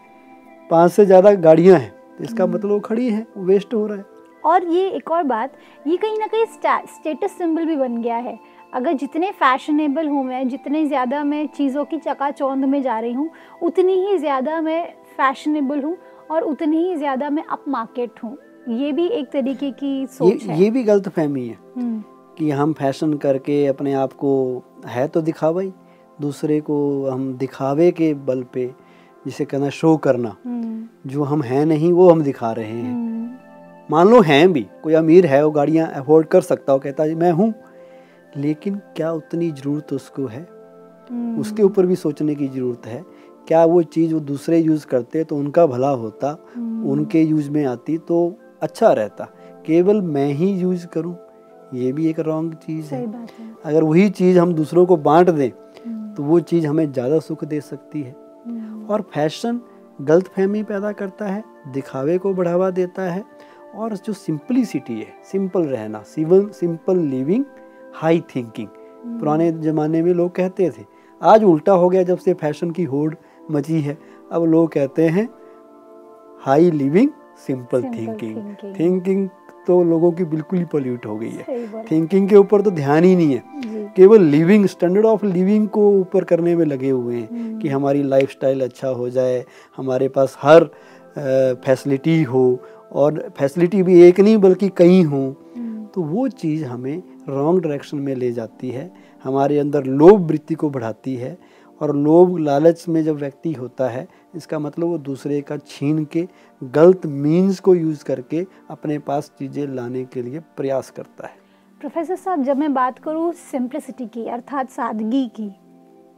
पाँच 0.71 0.93
से 0.93 1.07
ज़्यादा 1.07 1.33
गाड़ियाँ 1.35 1.79
हैं। 1.79 1.91
तो 2.19 2.25
इसका 2.25 2.47
मतलब 2.47 2.71
वो 2.71 2.79
खड़ी 2.81 3.09
है 3.09 3.27
वेस्ट 3.39 3.75
हो 3.75 3.87
रहा 3.87 3.97
है। 3.97 4.05
और 4.45 4.65
ये 4.67 4.89
एक 4.89 5.11
और 5.11 5.23
बात 5.25 5.53
ये 5.87 5.97
कहीं 5.97 6.19
ना 6.19 6.27
कहीं 6.27 6.45
स्टेटस 6.89 7.37
सिंबल 7.39 7.65
भी 7.65 7.77
बन 7.77 8.01
गया 8.03 8.17
है। 8.19 8.39
अगर 8.73 8.93
जितने 8.95 9.31
फैशनेबल 9.33 10.09
हूँ 10.09 10.25
मैं 10.25 10.49
जितने 10.49 10.85
ज़्यादा 10.87 11.23
मैं 11.25 11.47
चीज़ों 11.49 11.85
की 11.85 11.99
चकाचौंध 11.99 12.65
में 12.65 12.81
जा 12.83 12.99
रही 13.01 13.13
हूँ 13.13 13.31
उतनी 13.63 13.95
ही 14.01 14.19
ज़्यादा 14.19 14.61
मैं 14.61 14.83
फैशनेबल 15.17 15.83
हूँ 15.83 15.97
और 16.31 16.43
उतनी 16.43 16.79
ही 16.79 16.97
ज़्यादा 16.97 17.31
मैं 17.31 17.45
अप 17.45 17.65
मार्केट 17.69 18.23
हूँ। 18.25 18.37
ये 18.71 18.93
भी 18.93 19.07
एक 19.09 19.31
तरीके 19.31 19.71
की 19.73 20.07
सोच 20.07 20.33
ये 20.33 20.53
है। 20.53 20.61
ये 20.61 20.71
भी 20.71 20.83
गलत 20.83 21.09
फहमी 21.09 21.47
है 21.47 21.59
हम्म, 21.77 22.03
कि 22.39 22.51
हम 22.51 22.73
फ़ैशन 22.73 23.15
करके 23.15 23.67
अपने 23.67 23.93
आप 23.95 24.13
को 24.15 24.33
है 24.87 25.07
तो 25.09 25.23
दिखावा 25.23 25.63
ही 25.63 25.73
दूसरे 26.19 26.61
को 26.61 26.77
हम 27.11 27.33
दिखावे 27.37 27.91
के 27.93 28.13
बल 28.27 28.43
पे 28.55 28.67
जिसे 29.25 29.45
कहना 29.45 29.69
शो 29.71 29.97
करना। 29.97 30.37
हम्म, 30.45 30.87
जो 31.07 31.23
हम 31.23 31.43
हैं 31.43 31.65
नहीं 31.67 31.93
वो 31.93 32.11
हम 32.11 32.23
दिखा 32.23 32.53
रहे 32.53 32.67
हैं। 32.69 32.93
हम्म, 32.93 33.31
मान 33.89 34.09
लो 34.09 34.21
हैं 34.21 34.53
भी 34.53 34.67
कोई 34.83 34.95
अमीर 34.95 35.27
है 35.27 35.45
वो 35.45 35.51
गाड़ियाँ 35.51 35.87
अफोर्ड 35.93 36.27
कर 36.27 36.41
सकता 36.41 36.73
हो 36.73 36.79
कहता 36.79 37.03
है 37.03 37.15
मैं 37.15 37.33
हूँ। 37.33 37.53
लेकिन 38.37 38.81
क्या 38.97 39.13
उतनी 39.13 39.51
ज़रूरत 39.51 39.93
उसको 39.93 40.27
है? 40.27 40.43
उसके 41.41 41.63
ऊपर 41.63 41.87
भी 41.87 41.97
सोचने 41.97 42.35
की 42.35 42.49
ज़रूरत 42.49 42.87
है। 42.87 43.05
क्या 43.49 43.65
वो 43.65 43.83
चीज़ 43.83 44.15
वो 44.15 44.21
दूसरे 44.21 44.59
यूज़ 44.59 44.87
करते 44.87 45.25
तो 45.25 45.37
उनका 45.37 45.67
भला 45.67 45.89
होता 45.89 46.37
हम्म, 46.57 46.89
उनके 46.91 47.23
यूज़ 47.23 47.51
में 47.51 47.65
आती 47.65 47.99
तो 47.99 48.39
अच्छा 48.63 48.93
रहता। 48.93 49.25
केवल 49.67 50.01
मैं 50.03 50.27
ही 50.33 50.51
यूज़ 50.53 50.87
करूँ 50.87 51.17
ये 51.75 51.93
भी 51.93 52.09
एक 52.09 52.21
रॉन्ग 52.21 52.55
चीज़ 52.57 52.95
है। 52.95 53.01
है। 53.01 53.27
अगर 53.65 53.83
वही 53.83 54.09
चीज़ 54.11 54.39
हम 54.39 54.53
दूसरों 54.55 54.87
को 54.87 54.97
बांट 54.97 55.31
दें 55.31 55.51
तो 56.15 56.23
वो 56.23 56.41
चीज़ 56.41 56.67
हमें 56.67 56.91
ज़्यादा 56.93 57.19
सुख 57.19 57.45
दे 57.45 57.61
सकती 57.61 58.03
है। 58.03 58.13
और 58.91 59.03
फ़ैशन 59.15 59.61
गलत 60.01 60.27
फहमी 60.27 60.63
पैदा 60.63 60.93
करता 60.93 61.27
है 61.27 61.43
दिखावे 61.73 62.17
को 62.19 62.33
बढ़ावा 62.35 62.71
देता 62.71 63.03
है 63.03 63.25
और 63.75 63.97
जो 63.97 64.13
सिंपलिसिटी 64.13 64.95
है 64.95 65.13
सिंपल 65.33 65.63
रहना 65.63 66.03
सिवन 66.07 66.49
सिंपल 66.51 66.99
लिविंग 66.99 67.45
हाई 67.95 68.21
थिंकिंग 68.35 68.69
पुराने 69.21 69.51
ज़माने 69.53 70.03
में 70.03 70.13
लोग 70.15 70.35
कहते 70.35 70.71
थे 70.71 70.85
आज 71.21 71.45
उल्टा 71.45 71.73
हो 71.73 71.89
गया 71.89 72.03
जब 72.03 72.19
से 72.19 72.35
फ़ैशन 72.35 72.71
की 72.71 72.85
होड़ 72.85 73.15
मची 73.51 73.81
है। 73.81 73.99
अब 74.33 74.45
लोग 74.45 74.73
कहते 74.73 75.09
हैं 75.09 75.29
high 76.41 76.71
living 76.71 77.11
simple 77.47 77.83
thinking. 77.83 78.75
Thinking. 78.79 79.29
तो 79.67 79.83
लोगों 79.85 80.11
की 80.13 80.25
बिल्कुल 80.25 80.59
ही 80.59 80.65
पॉल्यूट 80.65 81.07
हो 81.07 81.17
गई 81.17 81.31
है। 81.31 81.85
थिंकिंग 81.91 82.29
के 82.29 82.37
ऊपर 82.37 82.63
तो 82.63 82.71
ध्यान 82.71 83.05
ही 83.05 83.15
नहीं 83.17 83.35
है। 83.35 83.43
केवल 83.97 84.23
लिविंग 84.23 84.67
स्टैंडर्ड 84.67 85.07
ऑफ़ 85.07 85.25
लिविंग 85.27 85.69
को 85.69 85.91
ऊपर 85.91 86.25
करने 86.25 86.57
में 86.57 86.65
लगे 86.67 86.91
हुए 86.91 87.17
हैं 87.17 87.29
हम्म। 87.31 87.59
कि 87.59 87.69
हमारी 87.69 88.03
लाइफस्टाइल 88.03 88.61
अच्छा 88.61 88.89
हो 88.89 89.09
जाए 89.11 89.45
हमारे 89.77 90.09
पास 90.09 90.37
हर 90.43 90.65
फैसिलिटी 91.65 92.23
हो 92.23 92.61
और 92.93 93.29
फैसिलिटी 93.39 93.83
भी 93.83 94.03
एक 94.03 94.21
नहीं 94.21 94.37
बल्कि 94.37 94.69
कई 94.77 95.03
हों। 95.03 95.33
हम्म, 95.57 95.85
तो 95.87 96.01
वो 96.01 96.29
चीज़ 96.29 96.65
हमें 96.65 97.03
रॉन्ग 97.29 97.63
डायरेक्शन 97.63 97.97
में 97.97 98.15
ले 98.15 98.33
जाती 98.33 98.71
है 98.71 98.91
हमारे 99.25 99.59
अंदर 99.59 99.85
लोभ 99.85 100.21
वृत्ति 100.21 100.55
को 100.55 100.71
बढ़ाती 100.71 101.15
है 101.15 101.39
और 101.81 101.95
लोभ 101.97 102.37
लालच 102.39 102.85
में 102.89 103.03
जब 103.05 103.17
व्यक्ति 103.17 103.53
होता 103.53 103.89
है 103.89 104.07
इसका 104.35 104.59
मतलब 104.59 104.89
वो 104.89 104.99
दूसरे 105.01 105.41
का 105.41 105.57
छीन 105.59 106.05
के 106.07 106.27
गलत 106.63 107.07
मीन्स 107.07 107.61
को 107.61 107.75
यूज़ 107.75 108.05
करके 108.05 108.47
अपने 108.71 108.99
पास 109.01 109.31
चीज़ें 109.39 109.67
लाने 109.67 110.05
के 110.05 110.23
लिए 110.23 110.41
प्रयास 110.57 110.91
करता 110.91 111.27
है। 111.27 111.37
प्रोफेसर 111.81 112.17
साहब 112.17 112.43
जब 112.45 112.57
मैं 112.57 112.73
बात 112.75 112.99
करूँ 112.99 113.33
सिंप्लिसिटी 113.33 114.07
की 114.07 114.27
अर्थात 114.29 114.71
सादगी 114.71 115.27
की 115.37 115.51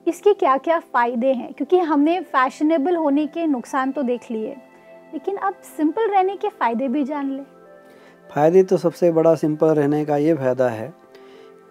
इसके 0.07 0.33
क्या 0.35 0.57
क्या 0.59 0.79
फ़ायदे 0.79 1.33
हैं? 1.33 1.53
क्योंकि 1.53 1.79
हमने 1.81 2.21
फैशनेबल 2.23 2.97
होने 2.97 3.27
के 3.27 3.47
नुकसान 3.47 3.93
तो 3.93 4.03
देख 4.03 4.31
लिए 4.31 4.57
लेकिन 5.13 5.37
अब 5.39 5.55
सिंपल 5.67 6.11
रहने 6.11 6.37
के 6.37 6.49
फ़ायदे 6.51 6.89
भी 6.89 7.05
जान 7.05 7.31
ले। 7.31 7.43
फ़ायदे 8.31 8.63
तो 8.63 8.77
सबसे 8.77 9.11
बड़ा 9.13 9.35
सिंपल 9.35 9.75
रहने 9.75 10.05
का 10.05 10.17
ये 10.17 10.35
फ़ायदा 10.35 10.69
है 10.69 10.93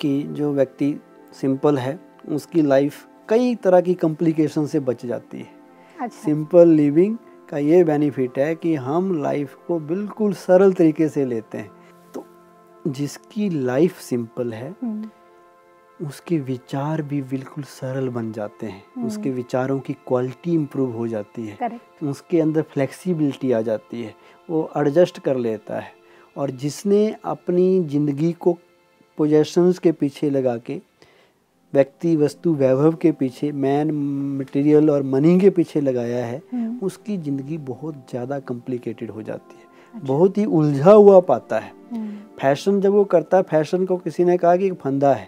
कि 0.01 0.21
जो 0.29 0.51
व्यक्ति 0.53 0.95
सिंपल 1.33 1.77
है 1.77 1.99
उसकी 2.29 2.61
लाइफ 2.61 3.05
कई 3.29 3.55
तरह 3.55 3.81
की 3.81 3.93
कॉम्प्लिकेशन 3.93 4.65
से 4.65 4.79
बच 4.79 5.05
जाती 5.05 5.37
है। 5.37 5.47
अच्छा। 6.01 6.21
सिंपल 6.21 6.67
लिविंग 6.67 7.17
का 7.49 7.57
ये 7.57 7.83
बेनिफिट 7.83 8.39
है 8.39 8.55
कि 8.55 8.75
हम 8.75 9.23
लाइफ 9.23 9.55
को 9.67 9.79
बिल्कुल 9.79 10.33
सरल 10.33 10.73
तरीके 10.73 11.09
से 11.09 11.25
लेते 11.25 11.57
हैं। 11.57 11.71
तो 12.13 12.25
जिसकी 12.87 13.49
लाइफ 13.49 13.99
सिंपल 13.99 14.53
है 14.53 14.75
हम्म, 14.83 15.09
उसके 16.07 16.39
विचार 16.39 17.01
भी 17.01 17.21
बिल्कुल 17.21 17.63
सरल 17.63 18.09
बन 18.09 18.31
जाते 18.31 18.65
हैं। 18.65 18.83
हम्म। 18.95 19.07
उसके 19.07 19.29
विचारों 19.29 19.79
की 19.79 19.93
क्वालिटी 19.93 20.53
इम्प्रूव 20.53 20.91
हो 20.91 21.07
जाती 21.07 21.47
है। 21.47 21.55
करेक्ट 21.55 22.03
उसके 22.03 22.41
अंदर 22.41 22.61
फ्लेक्सिबिलिटी 22.61 23.51
आ 23.51 23.61
जाती 23.61 24.03
है। 24.03 24.15
वो 24.49 24.71
एडजस्ट 24.77 25.19
कर 25.19 25.37
लेता 25.37 25.79
है। 25.79 25.91
और 26.37 26.51
जिसने 26.51 27.15
अपनी 27.25 27.83
ज़िंदगी 27.83 28.31
को 28.31 28.57
पोजेशंस 29.17 29.79
के 29.79 29.91
पीछे 29.91 30.29
लगा 30.29 30.57
के 30.57 30.81
व्यक्ति 31.75 32.15
वस्तु 32.15 32.53
वैभव 32.55 32.95
के 32.95 33.11
पीछे 33.11 33.51
मैन 33.53 33.91
मटेरियल 34.39 34.89
और 34.89 35.03
मनी 35.03 35.39
के 35.39 35.49
पीछे 35.49 35.81
लगाया 35.81 36.25
है 36.25 36.41
हम्म, 36.53 36.77
उसकी 36.81 37.17
ज़िंदगी 37.17 37.57
बहुत 37.59 37.95
ज़्यादा 38.09 38.39
कॉम्प्लिकेटेड 38.41 39.11
हो 39.11 39.21
जाती 39.21 39.55
है। 39.55 39.63
अच्छा। 39.93 40.07
बहुत 40.07 40.37
ही 40.37 40.45
उलझा 40.45 40.91
हुआ 40.91 41.19
पाता 41.21 41.59
है। 41.59 41.71
हम्म, 41.91 42.11
फ़ैशन 42.39 42.79
जब 42.81 42.91
वो 42.91 43.03
करता 43.05 43.37
है 43.37 43.43
फ़ैशन 43.43 43.85
को 43.85 43.97
किसी 43.97 44.25
ने 44.25 44.37
कहा 44.37 44.55
कि 44.55 44.65
एक 44.65 44.73
फंदा 44.75 45.13
है। 45.13 45.27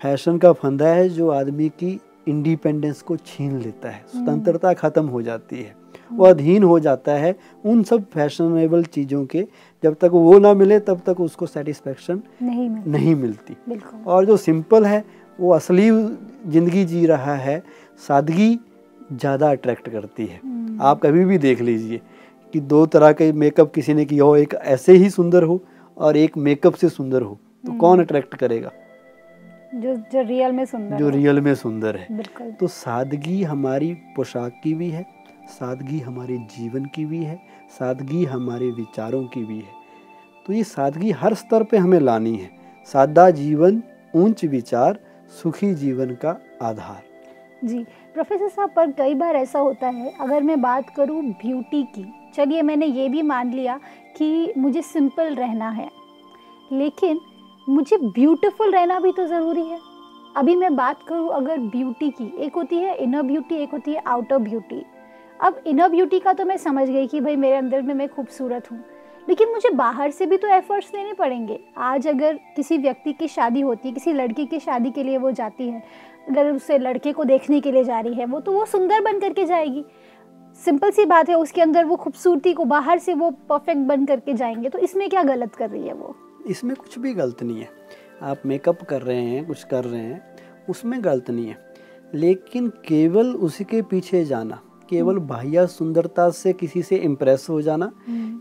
फ़ैशन 0.00 0.38
का 0.38 0.52
फंदा 0.54 0.88
है 0.88 1.08
जो 1.08 1.28
आदमी 1.30 1.68
की 1.78 1.98
इंडिपेंडेंस 2.28 3.02
को 3.02 3.16
छीन 3.16 3.58
लेता 3.58 3.90
है। 3.90 4.04
स्वतंत्रता 4.08 4.72
खत्म 4.74 5.06
हो 5.06 5.22
जाती 5.22 5.56
है। 5.56 5.74
वो 6.10 6.24
अधीन 6.26 6.62
हो 6.62 6.78
जाता 6.80 7.12
है 7.12 7.34
उन 7.64 7.82
सब 7.82 8.04
फैशनेबल 8.10 8.84
चीज़ों 8.86 9.24
के। 9.26 9.46
जब 9.82 9.94
तक 9.94 10.10
वो 10.12 10.38
ना 10.38 10.52
मिले 10.54 10.78
तब 10.80 11.00
तक 11.06 11.20
उसको 11.20 11.46
सेटिस्फेक्शन 11.46 12.20
नहीं 12.42 12.68
नहीं 12.68 13.14
मिलती। 13.14 13.56
और 14.06 14.24
जो 14.26 14.36
सिंपल 14.36 14.84
है 14.84 15.04
वो 15.38 15.52
असली 15.52 15.90
ज़िंदगी 15.90 16.84
जी 16.84 17.04
रहा 17.06 17.34
है 17.36 17.62
सादगी 18.00 18.58
ज़्यादा 19.12 19.50
अट्रैक्ट 19.50 19.88
करती 19.88 20.26
है। 20.26 20.40
हम्म, 20.44 20.78
आप 20.82 21.00
कभी 21.00 21.24
भी 21.24 21.38
देख 21.38 21.60
लीजिए 21.60 22.00
कि 22.54 22.60
दो 22.62 22.84
तरह 22.86 23.12
के 23.12 23.32
मेकअप 23.34 23.72
किसी 23.74 23.94
ने 23.94 24.04
किया 24.04 24.24
हो 24.24 24.36
एक 24.36 24.54
ऐसे 24.54 24.92
ही 24.92 25.10
सुंदर 25.10 25.42
हो 25.42 25.60
और 25.96 26.16
एक 26.16 26.36
मेकअप 26.38 26.74
से 26.74 26.88
सुंदर 26.88 27.22
हो 27.22 27.38
तो 27.64 27.72
कौन 27.72 28.00
अट्रैक्ट 28.00 28.34
करेगा? 28.34 28.70
जो 29.74 29.94
जो 30.12 30.22
रियल 30.22 30.52
में 30.52 30.64
सुंदर 30.64 30.96
जो 30.96 31.08
रियल 31.08 31.40
में 31.40 31.54
सुंदर 31.54 31.96
है। 31.96 32.52
तो 32.52 32.66
सादगी 32.68 33.42
हमारी 33.42 33.92
पोशाक 34.16 34.60
की 34.64 34.74
भी 34.74 34.88
है 34.90 35.04
सादगी 35.50 35.98
हमारे 36.00 36.36
जीवन 36.50 36.84
की 36.84 37.04
भी 37.04 37.22
है 37.24 37.36
सादगी 37.78 38.24
हमारे 38.24 38.70
विचारों 38.72 39.22
की 39.24 39.44
भी 39.44 39.56
है। 39.56 39.80
तो 40.46 40.52
ये 40.52 40.64
सादगी 40.64 41.10
हर 41.12 41.34
स्तर 41.34 41.62
पे 41.62 41.76
हमें 41.76 41.98
लानी 42.00 42.34
है। 42.36 42.50
सादा 42.88 43.30
जीवन 43.32 43.82
ऊंच 44.14 44.44
विचार 44.44 44.98
सुखी 45.32 45.72
जीवन 45.74 46.14
का 46.14 46.36
आधार। 46.62 47.02
जी, 47.64 47.78
प्रोफेसर 48.14 48.48
साहब, 48.48 48.70
पर 48.70 48.90
कई 48.92 49.14
बार 49.14 49.36
ऐसा 49.36 49.58
होता 49.58 49.88
है, 49.88 50.12
अगर 50.20 50.42
मैं 50.42 50.60
बात 50.60 50.90
करूँ 50.96 51.22
ब्यूटी 51.34 51.82
की, 51.94 52.04
चलिए 52.34 52.62
मैंने 52.62 52.86
ये 52.86 53.08
भी 53.08 53.22
मान 53.22 53.52
लिया 53.52 53.78
कि 54.16 54.52
मुझे 54.58 54.82
सिंपल 54.82 55.34
रहना 55.34 55.68
है, 55.70 55.88
लेकिन 56.72 57.20
मुझे 57.66 57.96
ब्यूटीफुल 57.98 58.72
रहना 58.72 59.00
भी 59.00 59.12
तो 59.12 59.26
ज़रूरी 59.26 59.64
है। 59.64 59.78
अभी 60.36 60.56
मैं 60.56 60.74
बात 60.76 61.02
करूँ 61.02 61.28
अगर 61.34 61.58
ब्यूटी 61.60 62.10
की, 62.10 62.32
एक 62.38 62.54
होती 62.54 62.76
है 62.76 62.96
इनर 62.96 63.22
ब्यूटी 63.22 63.54
एक 63.54 63.72
होती 63.72 63.92
है 63.92 64.02
आउटर 64.06 64.38
ब्यूटी 64.40 64.84
अब 65.40 65.62
इनर 65.66 65.88
ब्यूटी 65.88 66.18
का 66.20 66.32
तो 66.32 66.44
मैं 66.44 66.56
समझ 66.56 66.88
गई 66.88 67.06
कि 67.06 67.20
भाई 67.20 67.36
मेरे 67.36 67.56
अंदर 67.56 67.82
में 67.82 67.94
मैं 67.94 68.08
खूबसूरत 68.08 68.70
हूँ। 68.70 68.78
लेकिन 69.28 69.48
मुझे 69.48 69.70
बाहर 69.70 70.10
से 70.10 70.26
भी 70.26 70.36
तो 70.36 70.48
एफर्ट्स 70.48 70.90
देने 70.90 71.12
पड़ेंगे। 71.12 71.60
आज 71.76 72.08
अगर 72.08 72.40
किसी 72.56 72.78
व्यक्ति 72.78 73.12
की 73.12 73.28
शादी 73.28 73.60
होती 73.60 73.88
है, 73.88 73.94
किसी 73.94 74.12
लड़की 74.12 74.46
की 74.46 74.60
शादी 74.60 74.90
के 74.90 75.02
लिए 75.02 75.18
वो 75.18 75.30
जाती 75.30 75.68
है, 75.68 75.82
अगर 76.30 76.50
उसे 76.50 76.78
लड़के 76.78 77.12
को 77.12 77.24
देखने 77.24 77.60
के 77.60 77.72
लिए 77.72 77.84
जा 77.84 78.00
रही 78.00 78.14
है, 78.14 78.26
वो 78.26 78.40
तो 78.40 78.52
वो 78.52 78.64
सुंदर 78.64 79.00
बन 79.00 79.20
करके 79.20 79.44
जाएगी। 79.44 79.84
सिंपल 80.64 80.90
सी 80.90 81.04
बात 81.04 81.28
है, 81.28 81.34
उसके 81.34 81.62
अंदर 81.62 81.84
वो 81.84 81.96
खूबसूरती 81.96 82.52
को 82.52 82.64
बाहर 82.64 82.98
से 82.98 83.14
वो 83.14 83.30
परफेक्ट 83.30 83.80
बन 83.80 84.06
करके 84.06 84.34
जाएँगे 84.34 84.68
तो 84.68 84.78
इसमें 84.78 85.10
क्या 85.10 85.22
गलत 85.22 85.54
कर 85.54 85.70
रही 85.70 85.86
है 85.86 85.94
वो? 85.94 86.16
इसमें 86.46 86.76
कुछ 86.76 86.98
भी 86.98 87.14
गलत 87.14 87.42
नहीं 87.42 87.60
है। 87.60 87.68
आप 88.22 88.38
मेकअप 88.46 88.82
कर 88.82 89.02
रहे 89.02 89.22
हैं, 89.22 89.46
कुछ 89.46 89.64
कर 89.64 89.84
रहे 89.84 90.00
हैं, 90.00 90.36
उसमें 90.70 91.04
गलत 91.04 91.30
नहीं 91.30 91.46
है। 91.46 91.72
लेकिन 92.14 92.68
केवल 92.68 93.26
उसी 93.26 93.64
के 93.64 93.82
पीछे 93.82 94.24
जाना। 94.24 94.60
केवल 94.92 95.18
बाह्य 95.26 95.66
सुंदरता 95.68 96.28
से 96.32 96.52
किसी 96.52 96.82
से 96.82 96.96
इम्प्रेस 97.00 97.46
हो 97.50 97.60
जाना 97.62 97.90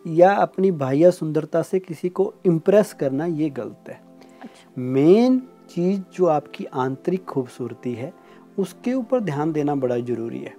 या 0.07 0.31
अपनी 0.37 0.71
बाह्य 0.79 1.11
सुंदरता 1.11 1.61
से 1.61 1.79
किसी 1.79 2.09
को 2.09 2.33
इम्प्रेस 2.45 2.93
करना 2.93 3.25
ये 3.25 3.49
गलत 3.49 3.89
है। 3.89 3.99
अच्छा। 4.43 4.81
मेन 4.81 5.41
चीज़ 5.69 6.01
जो 6.15 6.25
आपकी 6.27 6.65
आंतरिक 6.65 7.25
खूबसूरती 7.25 7.93
है 7.93 8.13
उसके 8.59 8.93
ऊपर 8.93 9.19
ध्यान 9.21 9.51
देना 9.51 9.75
बड़ा 9.75 9.97
ज़रूरी 9.99 10.39
है। 10.39 10.53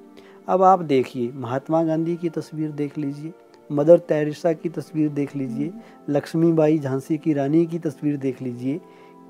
अब 0.49 0.63
आप 0.63 0.81
देखिए 0.83 1.33
महात्मा 1.35 1.83
गांधी 1.83 2.17
की 2.17 2.29
तस्वीर 2.31 2.71
देख 2.73 2.99
लीजिए 2.99 3.33
मदर 3.71 3.99
तेरेसा 3.99 4.53
की 4.53 4.69
तस्वीर 4.69 5.09
देख 5.11 5.37
लीजिए 5.37 5.73
लक्ष्मीबाई 6.11 6.79
झांसी 6.79 7.19
की 7.19 7.33
रानी 7.33 7.65
की 7.67 7.79
तस्वीर 7.79 8.17
देख 8.17 8.43
लीजिए 8.43 8.81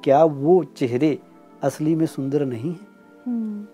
क्या 0.05 0.23
वो 0.25 0.63
चेहरे 0.77 1.19
असली 1.63 1.95
में 1.95 2.07
सुंदर 2.07 2.45
नहीं 2.47 2.71
हैं? 2.71 2.87
हम्म, 3.27 3.65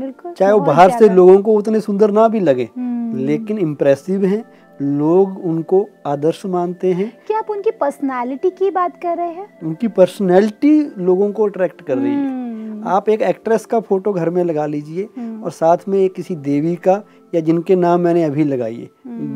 चाहे 0.00 0.52
वो 0.52 0.60
बाहर 0.60 0.90
से 0.90 1.08
लोगों 1.08 1.38
को 1.42 1.52
उतने 1.52 1.80
सुंदर 1.80 2.10
ना 2.10 2.26
भी 2.28 2.40
लगे 2.40 2.68
हम्म, 2.76 3.18
लेकिन 3.18 3.58
इम्प्रेसिव 3.58 4.24
हैं 4.24 4.44
लोग 4.80 5.38
उनको 5.44 5.86
आदर्श 6.06 6.44
मानते 6.46 6.92
हैं। 6.92 7.10
क्या 7.26 7.38
आप 7.38 7.50
उनकी 7.50 7.70
पर्सनालिटी 7.70 8.50
की 8.50 8.70
बात 8.70 9.00
कर 9.02 9.16
रहे 9.16 9.28
हैं? 9.28 9.46
उनकी 9.62 9.88
पर्सनैलिटी 9.88 10.80
लोगों 10.98 11.30
को 11.32 11.44
अट्रैक्ट 11.44 11.80
कर 11.82 11.98
रही 11.98 12.12
है। 12.12 12.26
हम्म, 12.26 12.88
आप 12.88 13.08
एक 13.08 13.22
एक्ट्रेस 13.22 13.66
का 13.66 13.80
फ़ोटो 13.80 14.12
घर 14.12 14.30
में 14.30 14.42
लगा 14.44 14.66
लीजिए 14.66 15.08
हम्म, 15.18 15.42
और 15.44 15.50
साथ 15.50 15.88
में 15.88 15.98
एक 15.98 16.14
किसी 16.14 16.36
देवी 16.36 16.74
का 16.76 17.02
या 17.34 17.40
जिनके 17.40 17.76
नाम 17.76 18.00
मैंने 18.00 18.24
अभी 18.24 18.44
लगाइए। 18.44 18.88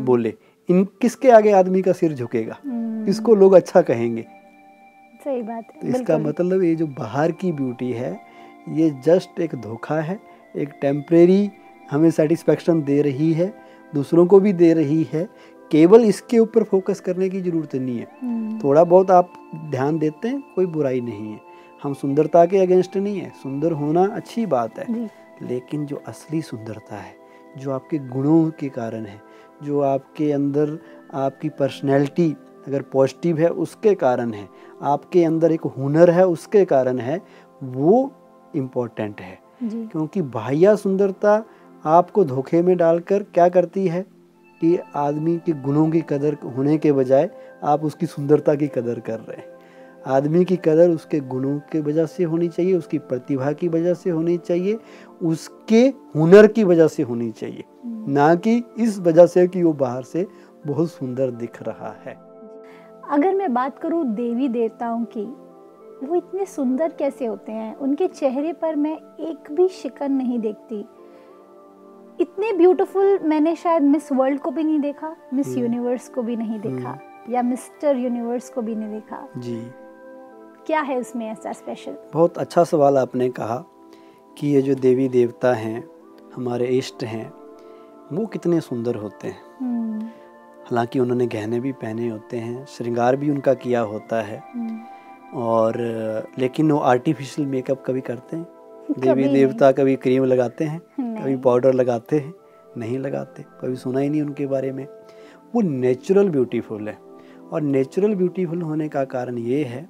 बोले 0.04 0.34
इन 0.68 0.84
किसके 1.02 1.30
आगे 1.30 1.52
आदमी 1.52 1.82
का 1.82 1.92
सिर 1.92 2.12
झुकेगा? 2.12 2.58
किसको 2.66 3.34
लोग 3.34 3.52
अच्छा 3.52 3.82
कहेंगे। 3.82 4.26
सही 5.24 5.42
बात 5.42 5.64
है 5.74 5.80
तो 5.80 5.88
इसका 5.88 6.18
मतलब 6.18 6.62
ये 6.62 6.74
जो 6.74 6.86
बाहर 6.98 7.32
की 7.32 7.52
ब्यूटी 7.52 7.90
है 7.92 8.18
ये 8.68 8.90
जस्ट 9.04 9.40
एक 9.40 9.54
धोखा 9.54 10.00
है। 10.00 10.18
एक 10.56 10.68
टेम्प्रेरी 10.82 11.50
हमें 11.90 12.10
सेटिस्फेक्शन 12.10 12.82
दे 12.82 13.02
रही 13.02 13.32
है 13.32 13.54
दूसरों 13.94 14.26
को 14.26 14.40
भी 14.40 14.52
दे 14.52 14.72
रही 14.74 15.06
है। 15.12 15.28
केवल 15.70 16.04
इसके 16.04 16.38
ऊपर 16.38 16.62
फोकस 16.62 17.00
करने 17.00 17.28
की 17.28 17.40
ज़रूरत 17.40 17.74
नहीं 17.74 17.98
है। 17.98 18.06
हम्म, 18.22 18.58
थोड़ा 18.64 18.84
बहुत 18.84 19.10
आप 19.10 19.32
ध्यान 19.70 19.98
देते 19.98 20.28
हैं 20.28 20.42
कोई 20.54 20.66
बुराई 20.66 21.00
नहीं 21.00 21.32
है। 21.32 21.40
हम 21.82 21.94
सुंदरता 21.94 22.46
के 22.46 22.58
अगेंस्ट 22.58 22.96
नहीं 22.96 23.18
है 23.18 23.30
सुंदर 23.42 23.72
होना 23.72 24.04
अच्छी 24.06 24.46
बात 24.46 24.78
है। 24.78 24.84
लेकिन 25.42 25.86
जो 25.86 26.02
असली 26.06 26.42
सुंदरता 26.42 26.96
है 26.96 27.14
जो 27.58 27.72
आपके 27.72 27.98
गुणों 27.98 28.50
के 28.50 28.68
कारण 28.68 29.04
है 29.04 29.20
जो 29.62 29.80
आपके 29.80 30.32
अंदर 30.32 30.78
आपकी 31.14 31.48
पर्सनैलिटी 31.48 32.36
अगर 32.66 32.82
पॉजिटिव 32.82 33.38
है 33.38 33.48
उसके 33.48 33.94
कारण 33.94 34.32
है 34.32 34.48
आपके 34.82 35.24
अंदर 35.24 35.52
एक 35.52 35.60
हुनर 35.60 36.10
है 36.10 36.26
उसके 36.26 36.64
कारण 36.64 36.98
है 36.98 37.20
वो 37.62 38.12
इम्पोर्टेंट 38.56 39.20
है। 39.20 39.41
क्योंकि 39.62 40.22
बाह्य 40.22 40.76
सुंदरता 40.76 41.42
आपको 41.84 42.24
धोखे 42.24 42.62
में 42.62 42.76
डालकर 42.76 43.22
क्या 43.22 43.48
करती 43.48 43.86
है 43.86 44.02
कि 44.60 44.78
आदमी 44.94 45.36
के 45.36 45.52
गुणों 45.52 45.90
की 45.90 46.00
कदर 46.00 46.36
होने 46.56 46.78
के 46.78 46.92
बजाय 46.92 47.30
आप 47.64 47.84
उसकी 47.84 48.06
सुंदरता 48.06 48.54
की 48.54 48.68
कदर 48.68 49.00
कर 49.00 49.18
रहे 49.18 49.36
हैं। 49.36 49.50
आदमी 50.06 50.44
की 50.44 50.56
कदर 50.56 50.90
उसके 50.90 51.20
गुणों 51.20 51.58
के 51.72 51.80
वजह 51.80 52.06
से 52.06 52.24
होनी 52.24 52.48
चाहिए 52.48 52.74
उसकी 52.74 52.98
प्रतिभा 52.98 53.52
की 53.52 53.68
वजह 53.68 53.94
से 53.94 54.10
होनी 54.10 54.36
चाहिए 54.38 54.78
उसके 55.22 55.82
हुनर 56.16 56.46
की 56.46 56.64
वजह 56.64 56.88
से 56.88 57.02
होनी 57.02 57.30
चाहिए। 57.30 57.64
ना 58.08 58.34
कि 58.34 58.62
इस 58.78 58.98
वजह 58.98 59.26
से 59.26 59.46
कि 59.48 59.62
वो 59.62 59.72
बाहर 59.72 60.02
से 60.02 60.26
बहुत 60.66 60.90
सुंदर 60.90 61.30
दिख 61.30 61.62
रहा 61.62 61.94
है। 62.04 62.16
अगर 63.10 63.34
मैं 63.34 63.54
बात 63.54 63.78
करूँ 63.78 64.04
देवी 64.06 64.48
देवताओं 64.48 65.04
की 65.04 65.24
वो 66.02 66.16
इतने 66.16 66.46
सुंदर 66.46 66.92
कैसे 66.92 67.26
होते 67.26 67.52
हैं? 67.52 67.76
उनके 67.76 68.06
चेहरे 68.08 68.52
पर 68.52 68.76
मैं 68.76 68.96
एक 69.20 69.52
भी 69.52 69.68
शिकन 69.68 70.12
नहीं 70.12 70.38
देखती। 70.38 70.84
इतने 72.20 72.52
ब्यूटीफुल 72.52 73.18
मैंने 73.18 73.56
शायद 73.56 73.82
मिस 73.82 74.12
वर्ल्ड 74.12 74.40
को 74.40 74.50
भी 74.50 74.64
नहीं 74.64 74.80
देखा 74.80 75.16
मिस 75.34 75.46
हम्म। 75.46 75.58
यूनिवर्स 75.58 76.08
को 76.08 76.22
भी 76.22 76.36
नहीं 76.36 76.60
देखा 76.60 76.98
या 77.30 77.42
मिस्टर 77.42 77.96
यूनिवर्स 77.96 78.50
को 78.50 78.62
भी 78.62 78.74
नहीं 78.74 78.88
देखा। 78.88 79.28
जी। 79.38 79.60
क्या 80.66 80.80
है 80.80 80.98
उसमें 80.98 81.30
ऐसा 81.30 81.52
स्पेशल 81.52 81.96
बहुत 82.12 82.38
अच्छा 82.38 82.64
सवाल 82.64 82.98
आपने 82.98 83.28
कहा 83.30 83.64
कि 84.38 84.46
ये 84.46 84.62
जो 84.62 84.74
देवी 84.74 85.08
देवता 85.08 85.52
हैं 85.54 85.90
हमारे 86.34 86.66
इष्ट 86.66 87.04
हैं 87.04 87.32
वो 88.12 88.26
कितने 88.26 88.60
सुंदर 88.60 88.94
होते 88.94 89.28
हैं। 89.28 89.40
हम्म। 89.60 90.00
हालाँकि 90.62 90.98
उन्होंने 91.00 91.26
गहने 91.26 91.60
भी 91.60 91.72
पहने 91.72 92.08
होते 92.08 92.36
हैं 92.36 92.66
श्रृंगार 92.66 93.16
भी 93.16 93.30
उनका 93.30 93.54
किया 93.54 93.80
होता 93.80 94.22
है। 94.22 94.42
हम्म, 94.54 94.80
और 95.34 95.76
लेकिन 96.38 96.70
वो 96.72 96.78
आर्टिफिशियल 96.78 97.48
मेकअप 97.48 97.82
कभी 97.86 98.00
करते 98.00 98.36
हैं। 98.36 98.46
देवी 98.98 99.28
देवता 99.28 99.70
कभी 99.72 99.94
क्रीम 99.96 100.24
लगाते 100.24 100.64
हैं 100.64 100.80
कभी 101.00 101.36
पाउडर 101.36 101.74
लगाते 101.74 102.18
हैं 102.18 102.32
नहीं 102.78 102.98
लगाते 102.98 103.44
कभी 103.60 103.76
सुना 103.76 104.00
ही 104.00 104.08
नहीं 104.08 104.22
उनके 104.22 104.46
बारे 104.46 104.72
में। 104.72 104.86
वो 105.54 105.60
नेचुरल 105.60 106.28
ब्यूटीफुल 106.28 106.88
है 106.88 106.96
और 107.52 107.62
नेचुरल 107.62 108.14
ब्यूटीफुल 108.14 108.62
होने 108.62 108.88
का 108.88 109.04
कारण 109.06 109.38
ये 109.38 109.62
है 109.64 109.88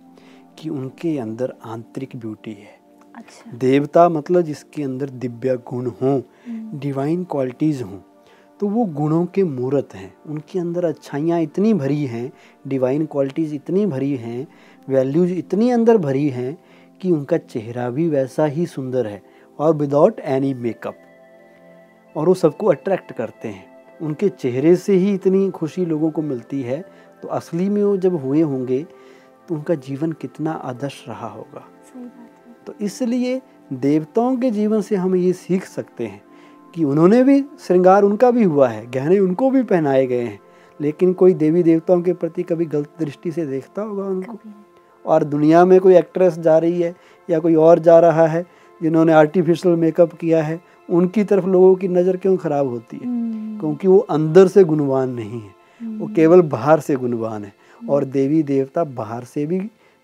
कि 0.58 0.68
उनके 0.68 1.16
अंदर 1.18 1.52
आंतरिक 1.64 2.16
ब्यूटी 2.16 2.52
है। 2.52 2.80
अच्छा। 3.14 3.56
देवता 3.58 4.08
मतलब 4.08 4.42
जिसके 4.42 4.82
अंदर 4.82 5.10
दिव्य 5.10 5.56
गुण 5.68 5.86
हों 5.92 6.18
हम्म, 6.46 6.78
डिवाइन 6.78 7.24
क्वालिटीज़ 7.24 7.82
हों 7.82 7.98
तो 8.60 8.68
वो 8.68 8.84
गुणों 8.86 9.24
के 9.26 9.42
मूर्त 9.44 9.94
हैं। 9.94 10.12
उनके 10.26 10.58
अंदर 10.58 10.84
अच्छाइयाँ 10.84 11.40
इतनी 11.40 11.72
भरी 11.74 12.04
हैं 12.06 12.30
डिवाइन 12.68 13.06
क्वालिटीज़ 13.06 13.54
इतनी 13.54 13.86
भरी 13.86 14.14
हैं 14.16 14.46
वैल्यूज़ 14.88 15.32
इतनी 15.32 15.70
अंदर 15.70 15.96
भरी 15.96 16.28
हैं 16.28 16.56
कि 17.00 17.10
उनका 17.10 17.36
चेहरा 17.36 17.90
भी 17.90 18.08
वैसा 18.08 18.44
ही 18.44 18.66
सुंदर 18.66 19.06
है 19.06 19.22
और 19.58 19.74
विदाउट 19.76 20.20
एनी 20.20 20.54
मेकअप 20.54 20.96
और 22.16 22.28
वो 22.28 22.34
सबको 22.34 22.66
अट्रैक्ट 22.66 23.12
करते 23.12 23.48
हैं। 23.48 23.64
उनके 24.02 24.28
चेहरे 24.28 24.76
से 24.76 24.94
ही 24.94 25.14
इतनी 25.14 25.50
खुशी 25.50 25.84
लोगों 25.86 26.10
को 26.10 26.22
मिलती 26.22 26.62
है। 26.62 26.80
तो 27.22 27.28
असली 27.28 27.68
में 27.68 27.82
वो 27.84 27.96
जब 27.96 28.14
हुए 28.14 28.40
होंगे 28.40 28.82
तो 29.48 29.54
उनका 29.54 29.74
जीवन 29.74 30.12
कितना 30.12 30.52
आदर्श 30.52 31.04
रहा 31.08 31.28
होगा। 31.28 31.64
तो 32.66 32.74
इसलिए 32.80 33.40
देवताओं 33.72 34.36
के 34.36 34.50
जीवन 34.50 34.80
से 34.80 34.96
हम 34.96 35.16
ये 35.16 35.32
सीख 35.32 35.64
सकते 35.64 36.06
हैं 36.06 36.22
कि 36.74 36.84
उन्होंने 36.84 37.24
भी 37.24 37.44
श्रृंगार 37.60 38.02
उनका 38.02 38.30
भी 38.30 38.44
हुआ 38.44 38.68
है 38.68 38.90
गहने 38.90 39.18
उनको 39.18 39.50
भी 39.50 39.62
पहनाए 39.62 40.06
गए 40.06 40.22
हैं। 40.22 40.40
लेकिन 40.80 41.12
कोई 41.12 41.34
देवी 41.34 41.62
देवताओं 41.62 42.02
के 42.02 42.12
प्रति 42.12 42.42
कभी 42.42 42.64
गलत 42.64 42.90
दृष्टि 42.98 43.32
से 43.32 43.46
देखता 43.46 43.82
होगा 43.82 44.04
उनको। 44.04 44.38
और 45.06 45.24
दुनिया 45.24 45.64
में 45.64 45.80
कोई 45.80 45.96
एक्ट्रेस 45.96 46.38
जा 46.38 46.58
रही 46.58 46.82
है 46.82 46.94
या 47.30 47.38
कोई 47.38 47.54
और 47.54 47.78
जा 47.78 47.98
रहा 48.00 48.26
है 48.26 48.46
जिन्होंने 48.82 49.12
आर्टिफिशियल 49.12 49.76
मेकअप 49.76 50.12
किया 50.12 50.42
है 50.42 50.60
उनकी 50.90 51.24
तरफ़ 51.24 51.46
लोगों 51.46 51.74
की 51.74 51.88
नज़र 51.88 52.16
क्यों 52.16 52.36
खराब 52.36 52.68
होती 52.68 52.96
है? 52.96 53.06
हम्म, 53.06 53.58
क्योंकि 53.60 53.88
वो 53.88 53.98
अंदर 53.98 54.48
से 54.48 54.64
गुणवान 54.64 55.10
नहीं 55.10 55.40
है। 55.40 55.98
वो 55.98 56.06
केवल 56.06 56.42
बाहर 56.42 56.80
से 56.80 56.96
गुणवान 56.96 57.44
है 57.44 57.52
और 57.90 58.04
देवी 58.04 58.42
देवता 58.42 58.84
बाहर 58.84 59.24
से 59.24 59.46
भी 59.46 59.60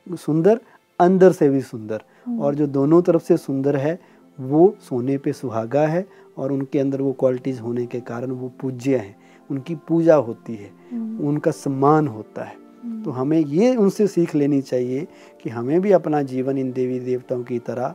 सुंदर 0.09 0.61
अंदर 1.01 1.33
से 1.33 1.49
भी 1.49 1.61
सुंदर। 1.61 2.03
और 2.41 2.55
जो 2.55 2.67
दोनों 2.67 3.03
तरफ़ 3.03 3.23
से 3.23 3.37
सुंदर 3.37 3.77
है 3.77 3.99
वो 4.41 4.77
सोने 4.81 5.19
पे 5.19 5.33
सुहागा 5.33 5.87
है 5.87 6.07
और 6.39 6.53
उनके 6.53 6.79
अंदर 6.79 7.03
वो 7.03 7.13
क्वालिटीज़ 7.13 7.61
होने 7.61 7.87
के 7.87 8.01
कारण 8.01 8.31
वो 8.31 8.53
पूज्य 8.61 8.97
हैं। 8.97 9.17
उनकी 9.51 9.75
पूजा 9.75 10.15
होती 10.15 10.55
है। 10.55 10.71
हम्म, 10.93 11.29
उनका 11.29 11.51
सम्मान 11.51 12.09
होता 12.09 12.45
है। 12.45 12.68
तो 13.05 13.11
हमें 13.11 13.39
ये 13.39 13.75
उनसे 13.77 14.07
सीख 14.07 14.35
लेनी 14.35 14.61
चाहिए 14.63 15.07
कि 15.43 15.51
हमें 15.51 15.81
भी 15.81 15.93
अपना 15.93 16.23
जीवन 16.23 16.59
इन 16.59 16.73
देवी 16.73 16.99
देवताओं 17.01 17.43
की 17.45 17.59
तरह 17.59 17.95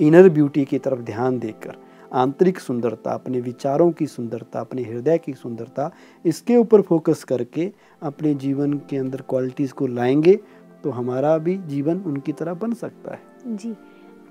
इनर 0.00 0.28
ब्यूटी 0.28 0.64
की 0.64 0.78
तरफ़ 0.78 1.00
ध्यान 1.00 1.38
देकर 1.38 1.76
आंतरिक 2.12 2.58
सुंदरता 2.58 3.10
अपने 3.10 3.40
विचारों 3.40 3.90
की 3.92 4.06
सुंदरता 4.06 4.60
अपने 4.60 4.82
हृदय 4.82 5.18
की 5.18 5.32
सुंदरता 5.34 5.90
इसके 6.24 6.56
ऊपर 6.56 6.80
फोकस 6.80 7.24
करके 7.24 7.70
अपने 8.02 8.34
जीवन 8.34 8.72
के 8.90 8.96
अंदर 8.96 9.20
क्वालिटीज़ 9.20 9.72
को 9.72 9.86
लाएँगे 9.86 10.38
तो 10.84 10.90
हमारा 10.90 11.36
भी 11.38 11.56
जीवन 11.58 12.00
उनकी 12.00 12.32
तरह 12.32 12.54
बन 12.54 12.72
सकता 12.72 13.14
है। 13.14 13.56
जी। 13.56 13.74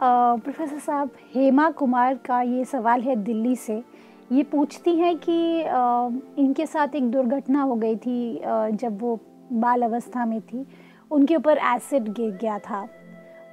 प्रोफेसर 0.04 0.80
साहब 0.80 1.10
हेमा 1.36 1.70
कुमार 1.72 2.16
का 2.16 2.42
ये 2.42 2.66
सवाल 2.66 3.02
है 3.02 3.16
दिल्ली 3.16 3.56
से। 3.56 3.82
ये 4.32 4.44
पूछती 4.44 4.96
हैं 4.96 5.16
कि 5.18 5.62
अ, 5.62 6.10
इनके 6.38 6.66
साथ 6.66 6.96
एक 6.96 7.10
दुर्घटना 7.12 7.62
हो 7.62 7.76
गई 7.76 7.96
थी 7.96 8.38
अ, 8.38 8.70
जब 8.70 9.02
वो 9.02 9.20
बाल 9.54 9.82
अवस्था 9.82 10.26
में 10.26 10.40
थी। 10.44 10.66
उनके 11.12 11.36
ऊपर 11.36 11.58
एसिड 11.68 12.08
गिर 12.10 12.38
गया 12.42 12.58
था 12.60 12.88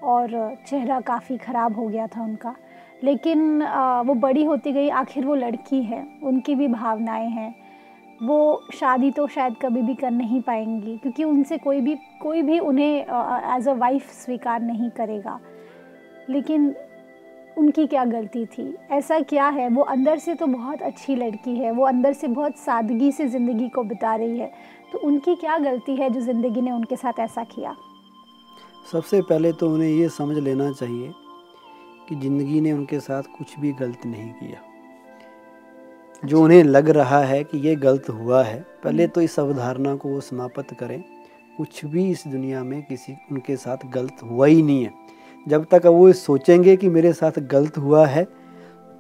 और 0.05 0.57
चेहरा 0.67 1.01
काफ़ी 1.03 1.37
ख़राब 1.39 1.77
हो 1.77 1.87
गया 1.89 2.07
था 2.07 2.23
उनका। 2.23 2.55
लेकिन 3.05 3.63
वो 4.07 4.15
बड़ी 4.17 4.45
होती 4.45 4.73
गई, 4.73 4.89
आखिर 4.91 5.27
वो 5.27 5.35
लड़की 5.35 5.83
है, 5.83 6.07
उनकी 6.23 6.55
भी 6.55 6.69
भावनाएँ 6.69 7.29
हैं। 7.29 7.55
वो 8.21 8.63
शादी 8.75 9.11
तो 9.11 9.27
शायद 9.29 9.57
कभी 9.63 9.83
भी 9.83 9.95
कर 9.95 10.11
नहीं 10.11 10.41
पाएँगी, 10.43 10.97
क्योंकि 10.97 11.25
उनसे 11.25 11.59
कोई 11.59 11.81
भी 11.81 11.95
कोई 12.23 12.43
भी 12.43 12.59
उन्हें 12.61 13.57
एज 13.57 13.69
अ 13.69 13.73
वाइफ 13.75 14.11
स्वीकार 14.15 14.61
नहीं 14.63 14.91
करेगा। 14.91 15.39
लेकिन 16.31 16.75
उनकी 17.57 17.87
क्या 17.87 18.05
गलती 18.05 18.45
थी? 18.47 18.75
ऐसा 18.91 19.19
क्या 19.21 19.49
है? 19.49 19.69
वो 19.69 19.83
अंदर 19.85 20.19
से 20.19 20.35
तो 20.35 20.47
बहुत 20.47 20.83
अच्छी 20.83 21.15
लड़की 21.17 21.57
है, 21.57 21.71
वो 21.71 21.85
अंदर 21.85 22.13
से 22.13 22.29
बहुत 22.29 22.57
सादगी 22.57 23.13
से 23.13 23.27
ज़िंदगी 23.29 23.69
को 23.69 23.83
बिता 23.85 24.15
रही 24.15 24.39
है। 24.39 24.51
तो 24.92 24.98
उनकी 24.98 25.35
क्या 25.37 25.57
गलती 25.59 25.96
है 25.96 26.09
जो 26.11 26.20
ज़िंदगी 26.20 26.61
ने 26.61 26.70
उनके 26.70 26.96
साथ 26.96 27.18
ऐसा 27.20 27.44
किया? 27.44 27.74
सबसे 28.92 29.20
पहले 29.22 29.53
तो 29.53 29.70
उन्हें 29.70 29.90
ये 29.90 30.09
समझ 30.09 30.37
लेना 30.37 30.70
चाहिए 30.72 31.12
कि 32.09 32.14
ज़िंदगी 32.16 32.61
ने 32.61 32.72
उनके 32.72 33.01
साथ 33.01 33.22
कुछ 33.38 33.59
भी 33.61 33.72
गलत 33.72 34.07
नहीं 34.07 34.33
किया। 34.33 34.62
जो 36.22 36.42
उन्हें 36.42 36.62
लग 36.64 36.88
रहा 36.90 37.20
है 37.20 37.42
कि 37.44 37.59
ये 37.59 37.74
गलत 37.77 38.09
हुआ 38.11 38.42
है 38.44 38.61
पहले 38.85 39.07
तो 39.07 39.20
इस 39.20 39.38
अवधारणा 39.40 39.94
को 39.94 40.09
वो 40.09 40.20
समाप्त 40.20 40.74
करें। 40.81 41.03
कुछ 41.57 41.85
भी 41.85 42.11
इस 42.11 42.22
दुनिया 42.27 42.62
में 42.64 42.83
किसी 42.83 43.12
उनके 43.33 43.57
साथ 43.57 43.87
गलत 43.87 44.22
हुआ 44.22 44.46
ही 44.46 44.62
नहीं 44.62 44.85
है। 44.85 44.92
जब 45.46 45.66
तक 45.70 45.87
वो 45.87 46.12
सोचेंगे 46.14 46.77
कि 46.77 46.88
मेरे 46.88 47.12
साथ 47.12 47.38
गलत 47.51 47.79
हुआ 47.79 48.07
है 48.07 48.24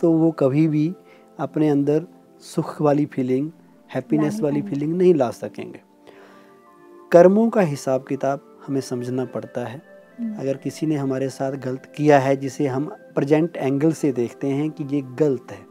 तो 0.00 0.12
वो 0.12 0.30
कभी 0.30 0.66
भी 0.68 0.92
अपने 1.38 1.68
अंदर 1.68 2.06
सुख 2.42 2.80
वाली 2.82 3.06
फीलिंग 3.06 3.50
हैप्पीनेस 3.90 4.40
वाली 4.40 4.62
फीलिंग 4.62 4.94
नहीं 4.94 5.14
ला 5.14 5.30
सकेंगे। 5.30 5.80
कर्मों 7.12 7.48
का 7.50 7.60
हिसाब 7.60 8.04
किताब 8.08 8.44
हमें 8.66 8.80
समझना 8.80 9.24
पड़ता 9.24 9.64
है। 9.64 9.82
अगर 10.38 10.56
किसी 10.56 10.86
ने 10.86 10.96
हमारे 10.96 11.28
साथ 11.28 11.52
गलत 11.56 11.92
किया 11.96 12.18
है 12.18 12.36
जिसे 12.36 12.66
हम 12.66 12.86
प्रेजेंट 13.14 13.56
एंगल 13.56 13.92
से 13.92 14.12
देखते 14.12 14.46
हैं 14.46 14.70
कि 14.70 14.84
ये 14.84 15.00
गलत 15.18 15.52
है 15.52 15.62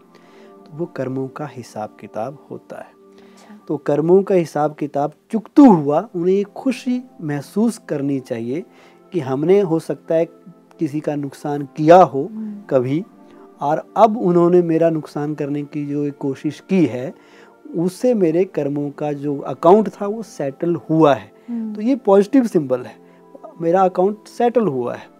तो 0.58 0.78
वो 0.78 0.86
कर्मों 0.86 1.28
का 1.28 1.46
हिसाब 1.46 1.98
किताब 2.00 2.46
होता 2.52 2.78
है। 2.78 2.96
तो 3.68 3.78
कर्मों 3.78 4.22
का 4.24 4.36
हिसाब 4.36 4.76
किताब 4.76 5.14
चुकतू 5.32 5.66
हुआ 5.72 6.00
उन्हें 6.16 6.36
एक 6.36 6.48
खुशी 6.54 7.02
महसूस 7.22 7.78
करनी 7.90 8.20
चाहिए 8.20 8.64
कि 9.14 9.20
हमने 9.20 9.60
हो 9.62 9.80
सकता 9.80 10.16
है 10.16 10.26
किसी 10.80 11.00
का 11.00 11.16
नुकसान 11.16 11.68
किया 11.78 11.98
हो 12.04 12.28
कभी 12.70 13.04
और 13.62 13.84
अब 13.98 14.18
उन्होंने 14.18 14.62
मेरा 14.62 14.90
नुकसान 14.90 15.34
करने 15.36 15.64
की 15.64 15.86
जो 15.86 16.12
कोशिश 16.20 16.60
की 16.70 16.86
है 16.86 17.14
उससे 17.76 18.14
मेरे 18.14 18.44
कर्मों 18.46 18.90
का 18.90 19.12
जो 19.14 19.38
अकाउंट 19.40 19.90
था 19.92 20.08
वो 20.08 20.24
सेटल 20.24 20.76
हुआ 20.90 21.14
है। 21.14 21.32
तो 21.74 21.82
ये 21.82 21.96
पॉजिटिव 21.96 22.48
सिंबल 22.48 22.82
है। 22.82 22.96
मेरा 23.62 23.82
अकाउंट 23.82 24.28
सेटल 24.28 24.68
हुआ 24.68 24.96
है। 24.96 25.16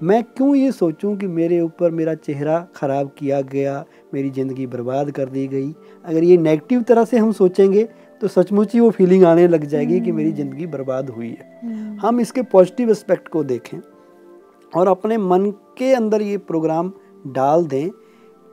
मैं 0.00 0.22
क्यों 0.26 0.54
ये 0.56 0.72
सोचूं 0.72 1.16
कि 1.16 1.26
मेरे 1.28 1.60
ऊपर 1.60 1.90
मेरा 1.90 2.14
चेहरा 2.16 2.58
ख़राब 2.76 3.10
किया 3.18 3.40
गया 3.42 3.84
मेरी 4.14 4.30
ज़िंदगी 4.30 4.66
बर्बाद 4.66 5.10
कर 5.10 5.28
दी 5.28 5.46
गई? 5.48 5.74
अगर 6.04 6.24
ये 6.24 6.36
नेगेटिव 6.38 6.82
तरह 6.82 7.04
से 7.04 7.18
हम 7.18 7.32
सोचेंगे 7.32 7.88
तो 8.22 8.28
सचमुच 8.28 8.74
ही 8.74 8.80
वो 8.80 8.90
फीलिंग 8.90 9.24
आने 9.24 9.46
लग 9.48 9.64
जाएगी 9.64 10.00
कि 10.00 10.12
मेरी 10.12 10.32
ज़िंदगी 10.32 10.66
बर्बाद 10.66 11.10
हुई 11.10 11.28
है। 11.30 11.96
हम 11.98 12.20
इसके 12.20 12.42
पॉजिटिव 12.42 12.90
एस्पेक्ट 12.90 13.28
को 13.28 13.42
देखें 13.44 13.78
और 14.72 14.88
अपने 14.88 15.18
मन 15.18 15.50
के 15.78 15.92
अंदर 15.94 16.22
ये 16.22 16.38
प्रोग्राम 16.40 16.92
डाल 17.28 17.66
दें 17.66 17.90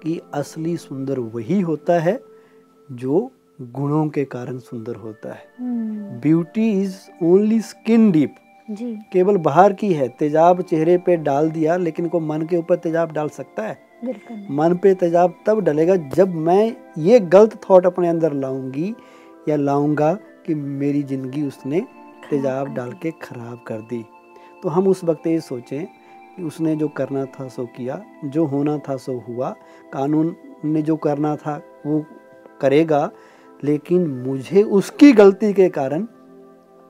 कि 0.03 0.19
असली 0.33 0.75
सुंदर 0.77 1.19
वही 1.19 1.59
होता 1.61 1.99
है 1.99 2.19
जो 2.89 3.29
गुणों 3.61 4.07
के 4.07 4.23
कारण 4.25 4.57
सुंदर 4.59 4.95
होता 4.95 5.33
है। 5.33 6.19
Beauty 6.21 6.69
is 6.73 6.95
only 7.23 7.59
skin 7.61 8.11
deep 8.11 8.35
केवल 9.11 9.37
बाहर 9.39 9.73
की 9.73 9.91
है। 9.93 10.07
तेजाब 10.09 10.61
चेहरे 10.61 10.97
पे 10.97 11.15
डाल 11.17 11.49
दिया 11.51 11.75
लेकिन 11.77 12.07
को 12.07 12.19
मन 12.19 12.41
के 12.41 12.57
ऊपर 12.57 12.75
तेजाब 12.75 13.11
डाल 13.11 13.29
सकता 13.29 13.63
है? 13.63 13.77
मन 14.51 14.77
पे 14.83 14.93
तेजाब 14.95 15.33
तब 15.45 15.59
डलेगा 15.59 15.95
जब 15.95 16.33
मैं 16.37 16.75
ये 16.99 17.19
गलत 17.19 17.59
थॉट 17.63 17.85
अपने 17.85 18.09
अंदर 18.09 18.33
लाऊँगी 18.35 18.93
या 19.49 19.55
लाऊँगा 19.55 20.13
कि 20.45 20.55
मेरी 20.55 21.03
ज़िंदगी 21.03 21.41
उसने 21.43 21.81
तेजाब 22.29 22.73
डाल 22.73 22.91
के 22.93 23.11
ख़राब 23.21 23.63
कर 23.67 23.81
दी। 23.81 24.03
तो 24.63 24.69
हम 24.69 24.87
उस 24.87 25.03
वक्त 25.03 25.27
ये 25.27 25.39
सोचें 25.41 25.85
कि 26.35 26.43
उसने 26.43 26.75
जो 26.75 26.87
करना 26.89 27.25
था 27.25 27.47
सो 27.47 27.65
किया 27.77 28.01
जो 28.25 28.45
होना 28.45 28.77
था 28.79 28.95
सो 28.97 29.17
हुआ। 29.27 29.49
कानून 29.93 30.35
ने 30.65 30.81
जो 30.81 30.95
करना 30.97 31.35
था 31.35 31.61
वो 31.85 31.99
करेगा 32.61 33.09
लेकिन 33.63 34.07
मुझे 34.07 34.63
उसकी 34.63 35.11
गलती 35.13 35.53
के 35.53 35.69
कारण 35.69 36.07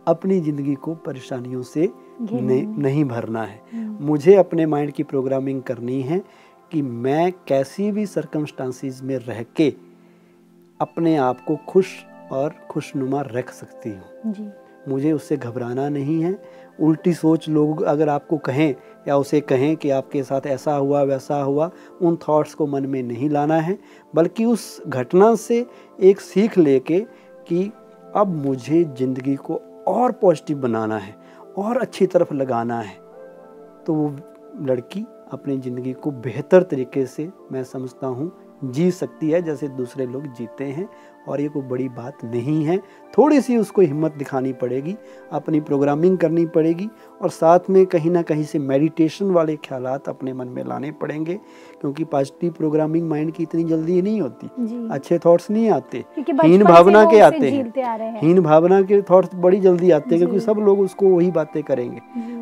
अपनी 0.08 0.40
ज़िंदगी 0.40 0.76
को 0.76 0.94
परेशानियों 0.96 1.62
से 1.62 1.90
ने, 2.22 2.62
नहीं 2.62 3.04
भरना 3.06 3.44
है। 3.44 3.62
मुझे 4.02 4.36
अपने 4.36 4.66
माइंड 4.66 4.92
की 4.92 5.04
प्रोग्रामिंग 5.04 5.62
करनी 5.64 6.02
है 6.02 6.22
कि 6.72 6.82
मैं 6.82 7.32
कैसी 7.48 7.92
भी 7.92 8.06
सरकमस्टांसिस 8.06 9.02
में 9.04 9.18
रह 9.18 9.44
के 9.56 9.74
अपने 10.80 11.16
आप 11.18 11.44
को 11.48 11.56
खुश 11.70 11.94
और 12.32 12.56
खुशनुमा 12.70 13.22
रख 13.22 13.52
सकती 13.52 13.90
हूँ। 13.90 14.52
मुझे 14.88 15.12
उससे 15.12 15.38
घबराना 15.38 15.90
नहीं 15.90 16.22
है 16.22 16.34
उल्टी 16.80 17.14
सोच 17.14 17.48
लोग 17.50 17.82
अगर 17.84 18.10
आपको 18.10 18.38
कहें 18.38 18.76
या 19.08 19.18
उसे 19.18 19.42
कहें 19.42 19.76
कि 19.78 19.90
आपके 19.90 20.24
साथ 20.24 20.46
ऐसा 20.48 20.74
हुआ, 20.74 21.02
वैसा 21.02 21.42
हुआ, 21.42 21.70
उन 22.02 22.18
थॉट्स 22.28 22.54
को 22.54 22.68
मन 22.68 22.86
में 22.86 23.02
नहीं 23.04 23.30
लाना 23.30 23.60
है, 23.60 23.78
बल्कि 24.14 24.46
उस 24.46 24.82
घटना 24.88 25.34
से 25.36 25.66
एक 26.00 26.22
सीख 26.22 26.58
लेके 26.58 27.00
कि 27.48 27.72
अब 28.16 28.36
मुझे 28.36 28.84
ज़िंदगी 28.98 29.36
को 29.36 29.62
और 29.88 30.12
पॉजिटिव 30.12 30.58
बनाना 30.58 30.98
है, 30.98 31.16
और 31.58 31.78
अच्छी 31.78 32.06
तरफ़ 32.08 32.34
लगाना 32.34 32.80
है। 32.80 32.96
तो 33.86 33.94
वो 33.94 34.16
लड़की 34.62 35.06
अपनी 35.32 35.58
ज़िंदगी 35.58 35.94
को 35.94 36.12
बेहतर 36.12 36.64
तरीके 36.64 37.06
से, 37.06 37.30
मैं 37.52 37.64
समझता 37.64 38.08
हूँ, 38.08 38.32
जी 38.66 38.90
सकती 38.92 39.30
है, 39.30 39.42
जैसे 39.42 39.68
दूसरे 39.68 40.06
लोग 40.06 40.28
जीते 40.34 40.64
हैं 40.64 40.88
और 41.28 41.42
ये 41.42 41.48
कोई 41.48 41.62
बड़ी 41.62 41.90
बात 41.90 42.24
नहीं 42.26 42.64
है। 42.66 42.78
थोड़ी 43.18 43.42
सी 43.42 43.58
उसको 43.58 43.82
हिम्मत 43.82 44.14
दिखानी 44.14 44.54
पड़ेगी 44.54 44.96
अपनी 45.32 45.60
प्रोग्रामिंग 45.60 46.18
करनी 46.18 46.46
पड़ेगी 46.46 46.90
और 47.22 47.30
साथ 47.30 47.70
में 47.70 47.86
कहीं 47.86 48.12
ना 48.12 48.22
कहीं 48.22 48.44
से 48.44 48.60
मेडिटेशन 48.60 49.32
वाले 49.32 49.56
ख्याल 49.56 49.86
अपने 49.86 50.34
मन 50.34 50.48
में 50.48 50.64
लाने 50.66 50.92
पड़ेंगे 50.92 51.34
क्योंकि 51.82 52.04
पॉजिटिव 52.04 52.52
प्रोग्रामिंग 52.52 53.10
माइंड 53.10 53.32
की 53.32 53.44
इतनी 53.44 53.64
जल्दी 53.64 54.02
नहीं 54.02 54.22
होती। 54.22 54.50
अच्छे 54.92 55.20
थॉट्स 55.20 55.50
नहीं 55.52 55.70
आते। 55.70 56.04
हीन 56.20 56.64
भावना 56.64 57.04
के 57.06 57.20
आते 57.20 57.50
हैं। 57.50 58.22
हीन 58.22 58.42
भावना 58.42 58.82
के 58.82 59.02
थॉट्स 59.02 59.36
बड़ी 59.36 59.60
जल्दी 59.60 59.92
आते 59.92 60.10
हैं 60.10 60.18
क्योंकि 60.18 60.40
सब 60.40 60.60
लोग 60.60 60.80
उसको 60.80 61.08
वही 61.08 61.32
बातें 61.32 61.64
करेंगे। 61.64 62.02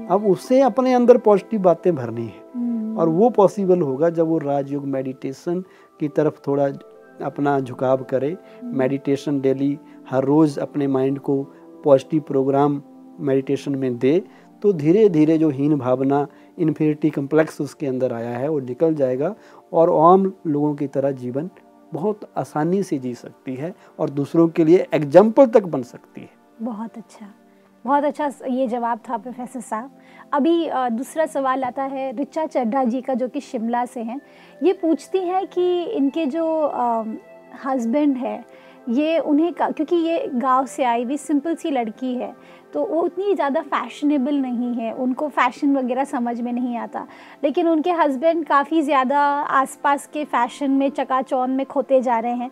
अब 0.10 0.26
उससे 0.26 0.62
अपने 0.62 0.94
अंदर 0.94 1.18
पॉजिटिव 1.18 1.62
बातें 1.62 1.96
भरनी 1.96 2.26
है। 2.26 2.44
हम्म, 2.56 2.98
और 2.98 3.10
वो 3.10 3.30
पॉसिबल 3.30 3.82
होगा 3.82 4.10
जब 4.10 4.28
वो 4.28 4.38
राजयोग 4.38 4.86
मेडिटेशन 4.88 5.64
की 6.00 6.08
तरफ़ 6.08 6.40
थोड़ा 6.48 6.68
अपना 7.22 7.60
झुकाव 7.60 8.04
करें। 8.04 8.36
मेडिटेशन 8.74 9.40
डेली 9.42 9.78
हर 10.10 10.24
रोज़ 10.24 10.60
अपने 10.60 10.88
माइंड 10.88 11.20
को 11.20 11.42
पॉजिटिव 11.84 12.22
प्रोग्राम 12.22 12.82
मेडिटेशन 13.20 13.76
में 13.76 13.98
दे। 13.98 14.22
तो 14.64 14.72
धीरे 14.74 15.08
धीरे 15.10 15.38
जो 15.38 15.50
हीन 15.50 15.78
भावना 15.78 16.26
इन्फिनिटी 16.58 17.10
कम्प्लेक्स 17.10 17.62
उसके 17.62 17.88
अंदर 17.88 18.14
आया 18.14 18.38
है, 18.38 18.50
वो 18.50 18.60
निकल 18.60 18.96
जाएगा 18.96 19.34
और 19.72 19.92
आम 20.04 20.32
लोगों 20.48 20.74
की 20.76 20.88
तरह 20.88 21.12
जीवन 21.14 21.50
बहुत 21.94 22.30
आसानी 22.38 22.82
से 22.84 22.98
जी 22.98 23.14
सकती 23.16 23.56
है 23.56 23.74
और 24.00 24.10
दूसरों 24.10 24.48
के 24.48 24.64
लिए 24.66 24.86
एग्ज़ाम्पल 24.94 25.46
तक 25.48 25.66
बन 25.66 25.84
सकती 25.84 26.22
है। 26.22 26.30
बहुत 26.62 26.98
अच्छा। 26.98 27.28
बहुत 27.86 28.04
अच्छा 28.04 28.30
ये 28.48 28.68
जवाब 28.68 29.00
था, 29.10 29.18
प्रोफेसर 29.18 29.60
साहब। 29.62 29.92
अभी 30.34 30.70
दूसरा 30.92 31.26
सवाल 31.28 31.64
आता 31.64 31.84
है 31.84 32.12
रिचा 32.14 32.46
चड्ढा 32.48 32.84
जी 32.84 33.02
का, 33.02 33.14
जो 33.14 33.28
कि 33.28 33.42
शिमला 33.42 33.86
से 33.86 34.02
हैं। 34.02 34.20
ये 34.64 34.74
पूछती 34.76 35.20
हैं 35.20 35.46
कि 35.48 35.84
इनके 35.84 36.26
जो 36.28 36.46
हस्बैंड 37.66 38.18
है, 38.18 38.44
ये 38.90 39.18
उन्हें 39.20 39.54
क्योंकि 39.54 39.96
ये 39.98 40.28
गाँव 40.36 40.66
से 40.66 40.84
आई 40.86 41.04
हुई 41.04 41.18
सिंपल 41.20 41.56
सी 41.56 41.72
लड़की 41.72 42.14
है 42.16 42.34
तो 42.74 42.86
वो 42.86 43.02
उतनी 43.02 43.34
ज़्यादा 43.34 43.62
फैशनेबल 43.64 44.36
नहीं 44.36 44.74
है, 44.74 44.92
उनको 44.94 45.28
फ़ैशन 45.30 45.76
वगैरह 45.78 46.04
समझ 46.06 46.40
में 46.42 46.52
नहीं 46.54 46.78
आता। 46.78 47.06
लेकिन 47.44 47.68
उनके 47.68 47.92
हस्बैंड 47.94 48.46
काफ़ी 48.46 48.82
ज़्यादा 48.82 49.20
आसपास 49.20 50.08
के 50.14 50.26
फ़ैशन 50.26 50.72
में 50.72 50.90
चकाचौन 50.92 51.52
में 51.52 51.66
खोते 51.66 52.02
जा 52.02 52.20
रहे 52.20 52.34
हैं। 52.34 52.52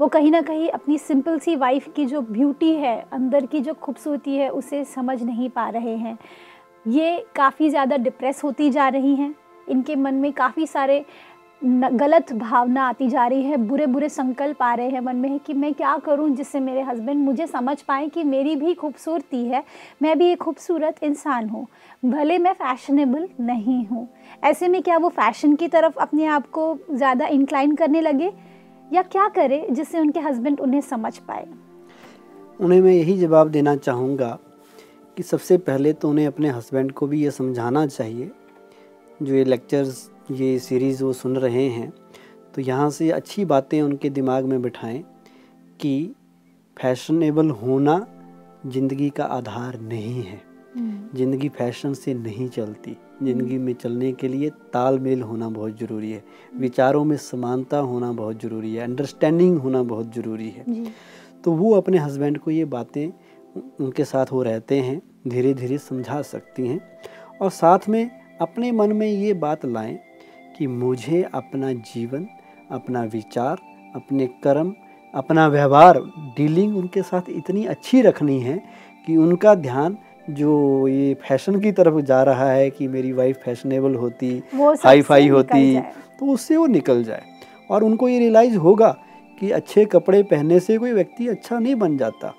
वो 0.00 0.06
कहीं 0.08 0.30
ना 0.30 0.40
कहीं 0.42 0.68
अपनी 0.70 0.96
सिंपल 0.98 1.38
सी 1.38 1.54
वाइफ 1.56 1.88
की 1.96 2.04
जो 2.06 2.20
ब्यूटी 2.22 2.72
है, 2.72 2.96
अंदर 3.12 3.46
की 3.46 3.60
जो 3.60 3.74
खूबसूरती 3.74 4.36
है, 4.36 4.48
उसे 4.50 4.84
समझ 4.86 5.22
नहीं 5.22 5.48
पा 5.50 5.68
रहे 5.68 5.96
हैं। 5.96 6.18
ये 6.84 7.26
काफ़ी 7.36 7.68
ज़्यादा 7.70 7.96
डिप्रेस 7.98 8.42
होती 8.44 8.70
जा 8.70 8.88
रही 8.88 9.14
हैं। 9.16 9.34
इनके 9.68 9.96
मन 9.96 10.14
में 10.14 10.32
काफ़ी 10.32 10.66
सारे 10.66 11.04
गलत 11.62 12.32
भावना 12.32 12.86
आती 12.88 13.08
जा 13.08 13.26
रही 13.26 13.42
है 13.42 13.56
बुरे 13.58 13.86
बुरे 13.86 14.08
संकल्प 14.08 14.62
आ 14.62 14.72
रहे 14.74 14.88
हैं 14.90 15.00
मन 15.00 15.16
में 15.16 15.38
कि 15.38 15.54
मैं 15.54 15.72
क्या 15.74 15.96
करूँ 15.98 16.28
जिससे 16.30 16.60
मेरे 16.60 16.82
हस्बैंड 16.82 17.24
मुझे 17.24 17.46
समझ 17.46 17.80
पाए 17.82 18.08
कि 18.08 18.24
मेरी 18.24 18.54
भी 18.56 18.74
खूबसूरती 18.74 19.44
है, 19.44 19.62
मैं 20.02 20.18
भी 20.18 20.26
एक 20.26 20.38
खूबसूरत 20.38 21.02
इंसान 21.02 21.48
हूँ, 21.48 21.66
भले 22.04 22.38
मैं 22.38 22.52
फैशनेबल 22.54 23.28
नहीं 23.40 23.84
हूँ। 23.86 24.08
ऐसे 24.44 24.68
में 24.68 24.82
क्या 24.82 24.96
वो 24.98 25.08
फ़ैशन 25.10 25.54
की 25.54 25.68
तरफ़ 25.68 25.98
अपने 25.98 26.26
आप 26.26 26.46
को 26.50 26.76
ज़्यादा 26.90 27.26
इंक्लाइन 27.28 27.74
करने 27.74 28.00
लगे? 28.00 28.32
या 28.92 29.02
क्या 29.02 29.28
करें 29.28 29.72
जिससे 29.74 29.98
उनके 29.98 30.20
हस्बैंड 30.20 30.60
उन्हें 30.60 30.80
समझ 30.80 31.16
पाए? 31.18 31.46
उन्हें 32.60 32.80
मैं 32.80 32.92
यही 32.92 33.16
जवाब 33.18 33.48
देना 33.48 33.74
चाहूँगा 33.76 34.38
कि 35.16 35.22
सबसे 35.22 35.58
पहले 35.58 35.92
तो 35.92 36.10
उन्हें 36.10 36.26
अपने 36.26 36.50
हस्बैंड 36.50 36.92
को 36.92 37.06
भी 37.06 37.22
ये 37.22 37.30
समझाना 37.30 37.86
चाहिए। 37.86 38.30
जो 39.22 39.34
ये 39.34 39.44
लेक्चर्स 39.44 40.10
ये 40.30 40.58
सीरीज़ 40.58 41.02
वो 41.04 41.12
सुन 41.12 41.36
रहे 41.36 41.68
हैं 41.68 41.92
तो 42.54 42.62
यहाँ 42.62 42.90
से 42.90 43.10
अच्छी 43.10 43.44
बातें 43.44 43.80
उनके 43.82 44.10
दिमाग 44.10 44.44
में 44.44 44.60
बिठाएँ 44.62 45.02
कि 45.80 46.14
फैशनेबल 46.76 47.50
होना 47.52 48.06
ज़िंदगी 48.66 49.10
का 49.10 49.24
आधार 49.24 49.78
नहीं 49.80 50.22
है। 50.22 50.40
ज़िंदगी 50.76 51.48
फ़ैशन 51.48 51.94
से 51.94 52.14
नहीं 52.14 52.48
चलती। 52.48 52.96
ज़िंदगी 53.22 53.58
में 53.58 53.72
चलने 53.74 54.12
के 54.12 54.28
लिए 54.28 54.50
तालमेल 54.72 55.22
होना 55.22 55.48
बहुत 55.48 55.78
ज़रूरी 55.78 56.10
है। 56.12 56.22
विचारों 56.58 57.04
में 57.04 57.16
समानता 57.16 57.78
होना 57.78 58.10
बहुत 58.12 58.42
ज़रूरी 58.42 58.74
है। 58.74 58.82
अंडरस्टैंडिंग 58.82 59.58
होना 59.58 59.82
बहुत 59.84 60.14
ज़रूरी 60.14 60.48
है। 60.48 60.84
तो 61.44 61.52
वो 61.52 61.74
अपने 61.74 61.98
हस्बैंड 61.98 62.38
को 62.38 62.50
ये 62.50 62.64
बातें 62.66 63.06
उनके 63.80 64.04
साथ 64.04 64.26
वो 64.32 64.42
रहते 64.42 64.78
हैं 64.80 65.00
धीरे 65.28 65.54
धीरे 65.54 65.78
समझा 65.78 66.20
सकती 66.24 66.66
हैं। 66.66 66.80
और 67.42 67.50
साथ 67.50 67.88
में 67.88 68.10
अपने 68.40 68.70
मन 68.72 68.92
में 68.92 69.06
ये 69.06 69.32
बात 69.34 69.64
लाएँ 69.66 69.98
कि 70.58 70.66
मुझे 70.66 71.22
अपना 71.24 71.72
जीवन 71.72 72.26
अपना 72.70 73.02
विचार 73.04 73.58
अपने 73.96 74.26
कर्म 74.44 74.72
अपना 75.14 75.46
व्यवहार 75.48 75.98
डीलिंग 76.36 76.76
उनके 76.76 77.02
साथ 77.02 77.30
इतनी 77.30 77.64
अच्छी 77.66 78.00
रखनी 78.02 78.38
है 78.40 78.56
कि 79.06 79.16
उनका 79.16 79.54
ध्यान 79.56 79.96
जो 80.30 80.86
ये 80.88 81.14
फ़ैशन 81.22 81.60
की 81.60 81.72
तरफ़ 81.72 82.00
जा 82.00 82.22
रहा 82.22 82.50
है 82.50 82.68
कि 82.70 82.88
मेरी 82.88 83.12
वाइफ 83.12 83.36
फैशनेबल 83.36 83.94
होती 83.94 84.42
हाई 84.84 85.02
फाई 85.02 85.28
होती 85.28 85.80
तो 85.80 86.26
उससे 86.26 86.56
वो 86.56 86.66
निकल 86.66 87.02
जाए। 87.04 87.22
और 87.70 87.84
उनको 87.84 88.08
ये 88.08 88.18
रियलाइज़ 88.18 88.56
होगा 88.56 88.88
कि 89.38 89.50
अच्छे 89.50 89.84
कपड़े 89.84 90.22
पहनने 90.22 90.60
से 90.60 90.78
कोई 90.78 90.92
व्यक्ति 90.92 91.28
अच्छा 91.28 91.58
नहीं 91.58 91.74
बन 91.74 91.96
जाता। 91.98 92.34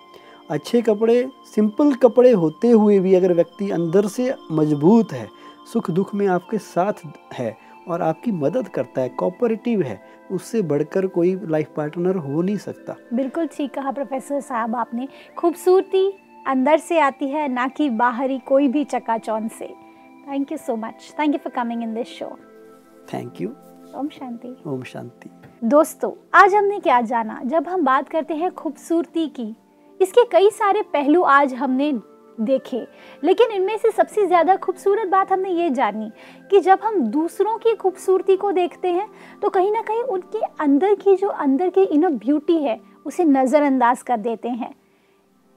अच्छे 0.49 0.81
कपड़े 0.81 1.25
सिंपल 1.55 1.93
कपड़े 1.93 2.31
होते 2.31 2.69
हुए 2.69 2.99
भी 2.99 3.13
अगर 3.15 3.33
व्यक्ति 3.33 3.69
अंदर 3.71 4.07
से 4.07 4.33
मज़बूत 4.51 5.13
है 5.13 5.27
सुख 5.73 5.91
दुख 5.91 6.13
में 6.15 6.27
आपके 6.27 6.57
साथ 6.57 6.93
है 7.33 7.55
और 7.87 8.01
आपकी 8.01 8.31
मदद 8.31 8.67
करता 8.67 9.01
है 9.01 9.09
कोऑपरेटिव 9.09 9.81
है 9.81 9.99
उससे 10.31 10.61
बढ़कर 10.61 11.07
कोई 11.07 11.35
लाइफ 11.45 11.69
पार्टनर 11.77 12.15
हो 12.15 12.41
नहीं 12.41 12.57
सकता। 12.57 12.95
बिल्कुल 13.13 13.47
ठीक 13.47 13.73
कहा 13.73 13.91
प्रोफेसर 13.91 14.41
साहब 14.41 14.75
आपने। 14.75 15.07
खूबसूरती 15.37 16.09
अंदर 16.47 16.77
से 16.79 16.99
आती 16.99 17.27
है 17.29 17.47
ना 17.47 17.67
कि 17.67 17.89
बाहरी 17.91 18.37
कोई 18.39 18.67
भी 18.67 18.83
चकाचौन 18.85 19.47
से। 19.49 19.67
Thank 20.27 20.51
you 20.51 20.57
so 20.57 20.75
much 20.75 21.13
thank 21.19 21.33
you 21.33 21.39
for 21.39 21.53
coming 21.53 21.83
in 21.83 21.93
this 21.93 22.07
show 22.09 22.29
thank 23.13 23.41
you 23.41 23.49
ओम 23.95 24.07
शांति। 24.09 24.55
ओम 24.67 24.83
शांति। 24.83 25.29
दोस्तों 25.63 26.11
आज 26.33 26.53
हमने 26.55 26.79
क्या 26.79 27.01
जाना? 27.01 27.39
जब 27.43 27.67
हम 27.67 27.83
बात 27.85 28.09
करते 28.09 28.33
हैं 28.33 28.51
खूबसूरती 28.53 29.27
की 29.29 29.55
इसके 29.99 30.23
कई 30.31 30.49
सारे 30.49 30.81
पहलू 30.93 31.21
आज 31.23 31.53
हमने 31.53 31.91
देखे 32.37 32.85
लेकिन 33.23 33.51
इनमें 33.51 33.77
से 33.77 33.91
सबसे 33.91 34.25
ज़्यादा 34.27 34.55
खूबसूरत 34.55 35.07
बात 35.07 35.31
हमने 35.31 35.49
ये 35.51 35.69
जानी 35.69 36.09
कि 36.51 36.59
जब 36.59 36.79
हम 36.83 36.99
दूसरों 37.07 37.57
की 37.57 37.73
खूबसूरती 37.75 38.35
को 38.35 38.51
देखते 38.51 38.91
हैं 38.91 39.07
तो 39.41 39.49
कहीं 39.49 39.71
ना 39.71 39.81
कहीं 39.81 40.01
उनके 40.05 40.39
अंदर 40.59 40.95
की 40.95 41.15
जो 41.15 41.27
अंदर 41.27 41.69
की 41.69 41.83
इनर 41.83 42.09
ब्यूटी 42.17 42.57
है 42.57 42.79
उसे 43.05 43.23
नज़रअंदाज 43.25 44.01
कर 44.01 44.17
देते 44.19 44.49
हैं। 44.49 44.73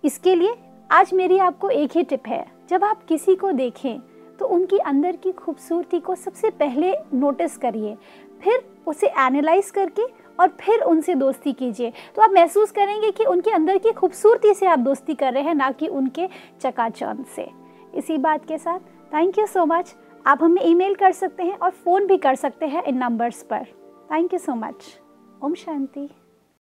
इसके 0.05 0.35
लिए 0.35 0.55
आज 0.91 1.13
मेरी 1.15 1.39
आपको 1.39 1.69
एक 1.71 1.97
ही 1.97 2.03
टिप 2.03 2.27
है। 2.29 2.45
जब 2.71 2.85
आप 2.85 3.03
किसी 3.05 3.35
को 3.35 3.51
देखें 3.53 4.01
तो 4.39 4.47
उनकी 4.47 4.79
अंदर 4.81 5.17
की 5.17 5.33
खूबसूरती 5.33 5.99
को 6.01 6.15
सबसे 6.15 6.51
पहले 6.51 6.93
नोटिस 7.15 7.57
करिए, 7.57 7.95
फिर 8.43 8.65
उसे 8.87 9.07
एनालाइज 9.07 9.71
करके 9.71 10.03
और 10.39 10.49
फिर 10.61 10.83
उनसे 10.83 11.15
दोस्ती 11.15 11.53
कीजिए। 11.53 11.93
तो 12.17 12.23
आप 12.23 12.31
महसूस 12.31 12.71
करेंगे 12.71 13.11
कि 13.11 13.25
उनके 13.25 13.51
अंदर 13.51 13.79
की 13.79 13.93
खूबसूरती 13.93 14.55
से 14.55 14.67
आप 14.67 14.79
दोस्ती 14.79 15.15
कर 15.15 15.33
रहे 15.33 15.43
हैं, 15.43 15.55
ना 15.55 15.71
कि 15.71 15.89
उनके 15.89 16.29
चकाचौंध 16.61 17.25
से। 17.27 17.49
इसी 17.95 18.19
बात 18.19 18.47
के 18.47 18.59
साथ 18.59 18.81
थैंक 19.15 19.39
यू 19.39 19.47
सो 19.47 19.67
मच 19.67 19.95
आप 20.27 20.43
हमें 20.43 20.63
ईमेल 20.65 20.95
कर 20.95 21.13
सकते 21.13 21.43
हैं 21.43 21.57
और 21.57 21.71
फ़ोन 21.73 22.07
भी 22.07 22.19
कर 22.19 22.35
सकते 22.37 22.67
हैं 22.67 22.83
इन 22.83 22.99
नंबर्स 22.99 23.43
पर। 23.43 23.65
थैंक 24.13 24.33
यू 24.33 24.39
सो 24.41 24.55
मच 24.57 24.99
ओम 25.43 25.55
शांति। 25.57 26.09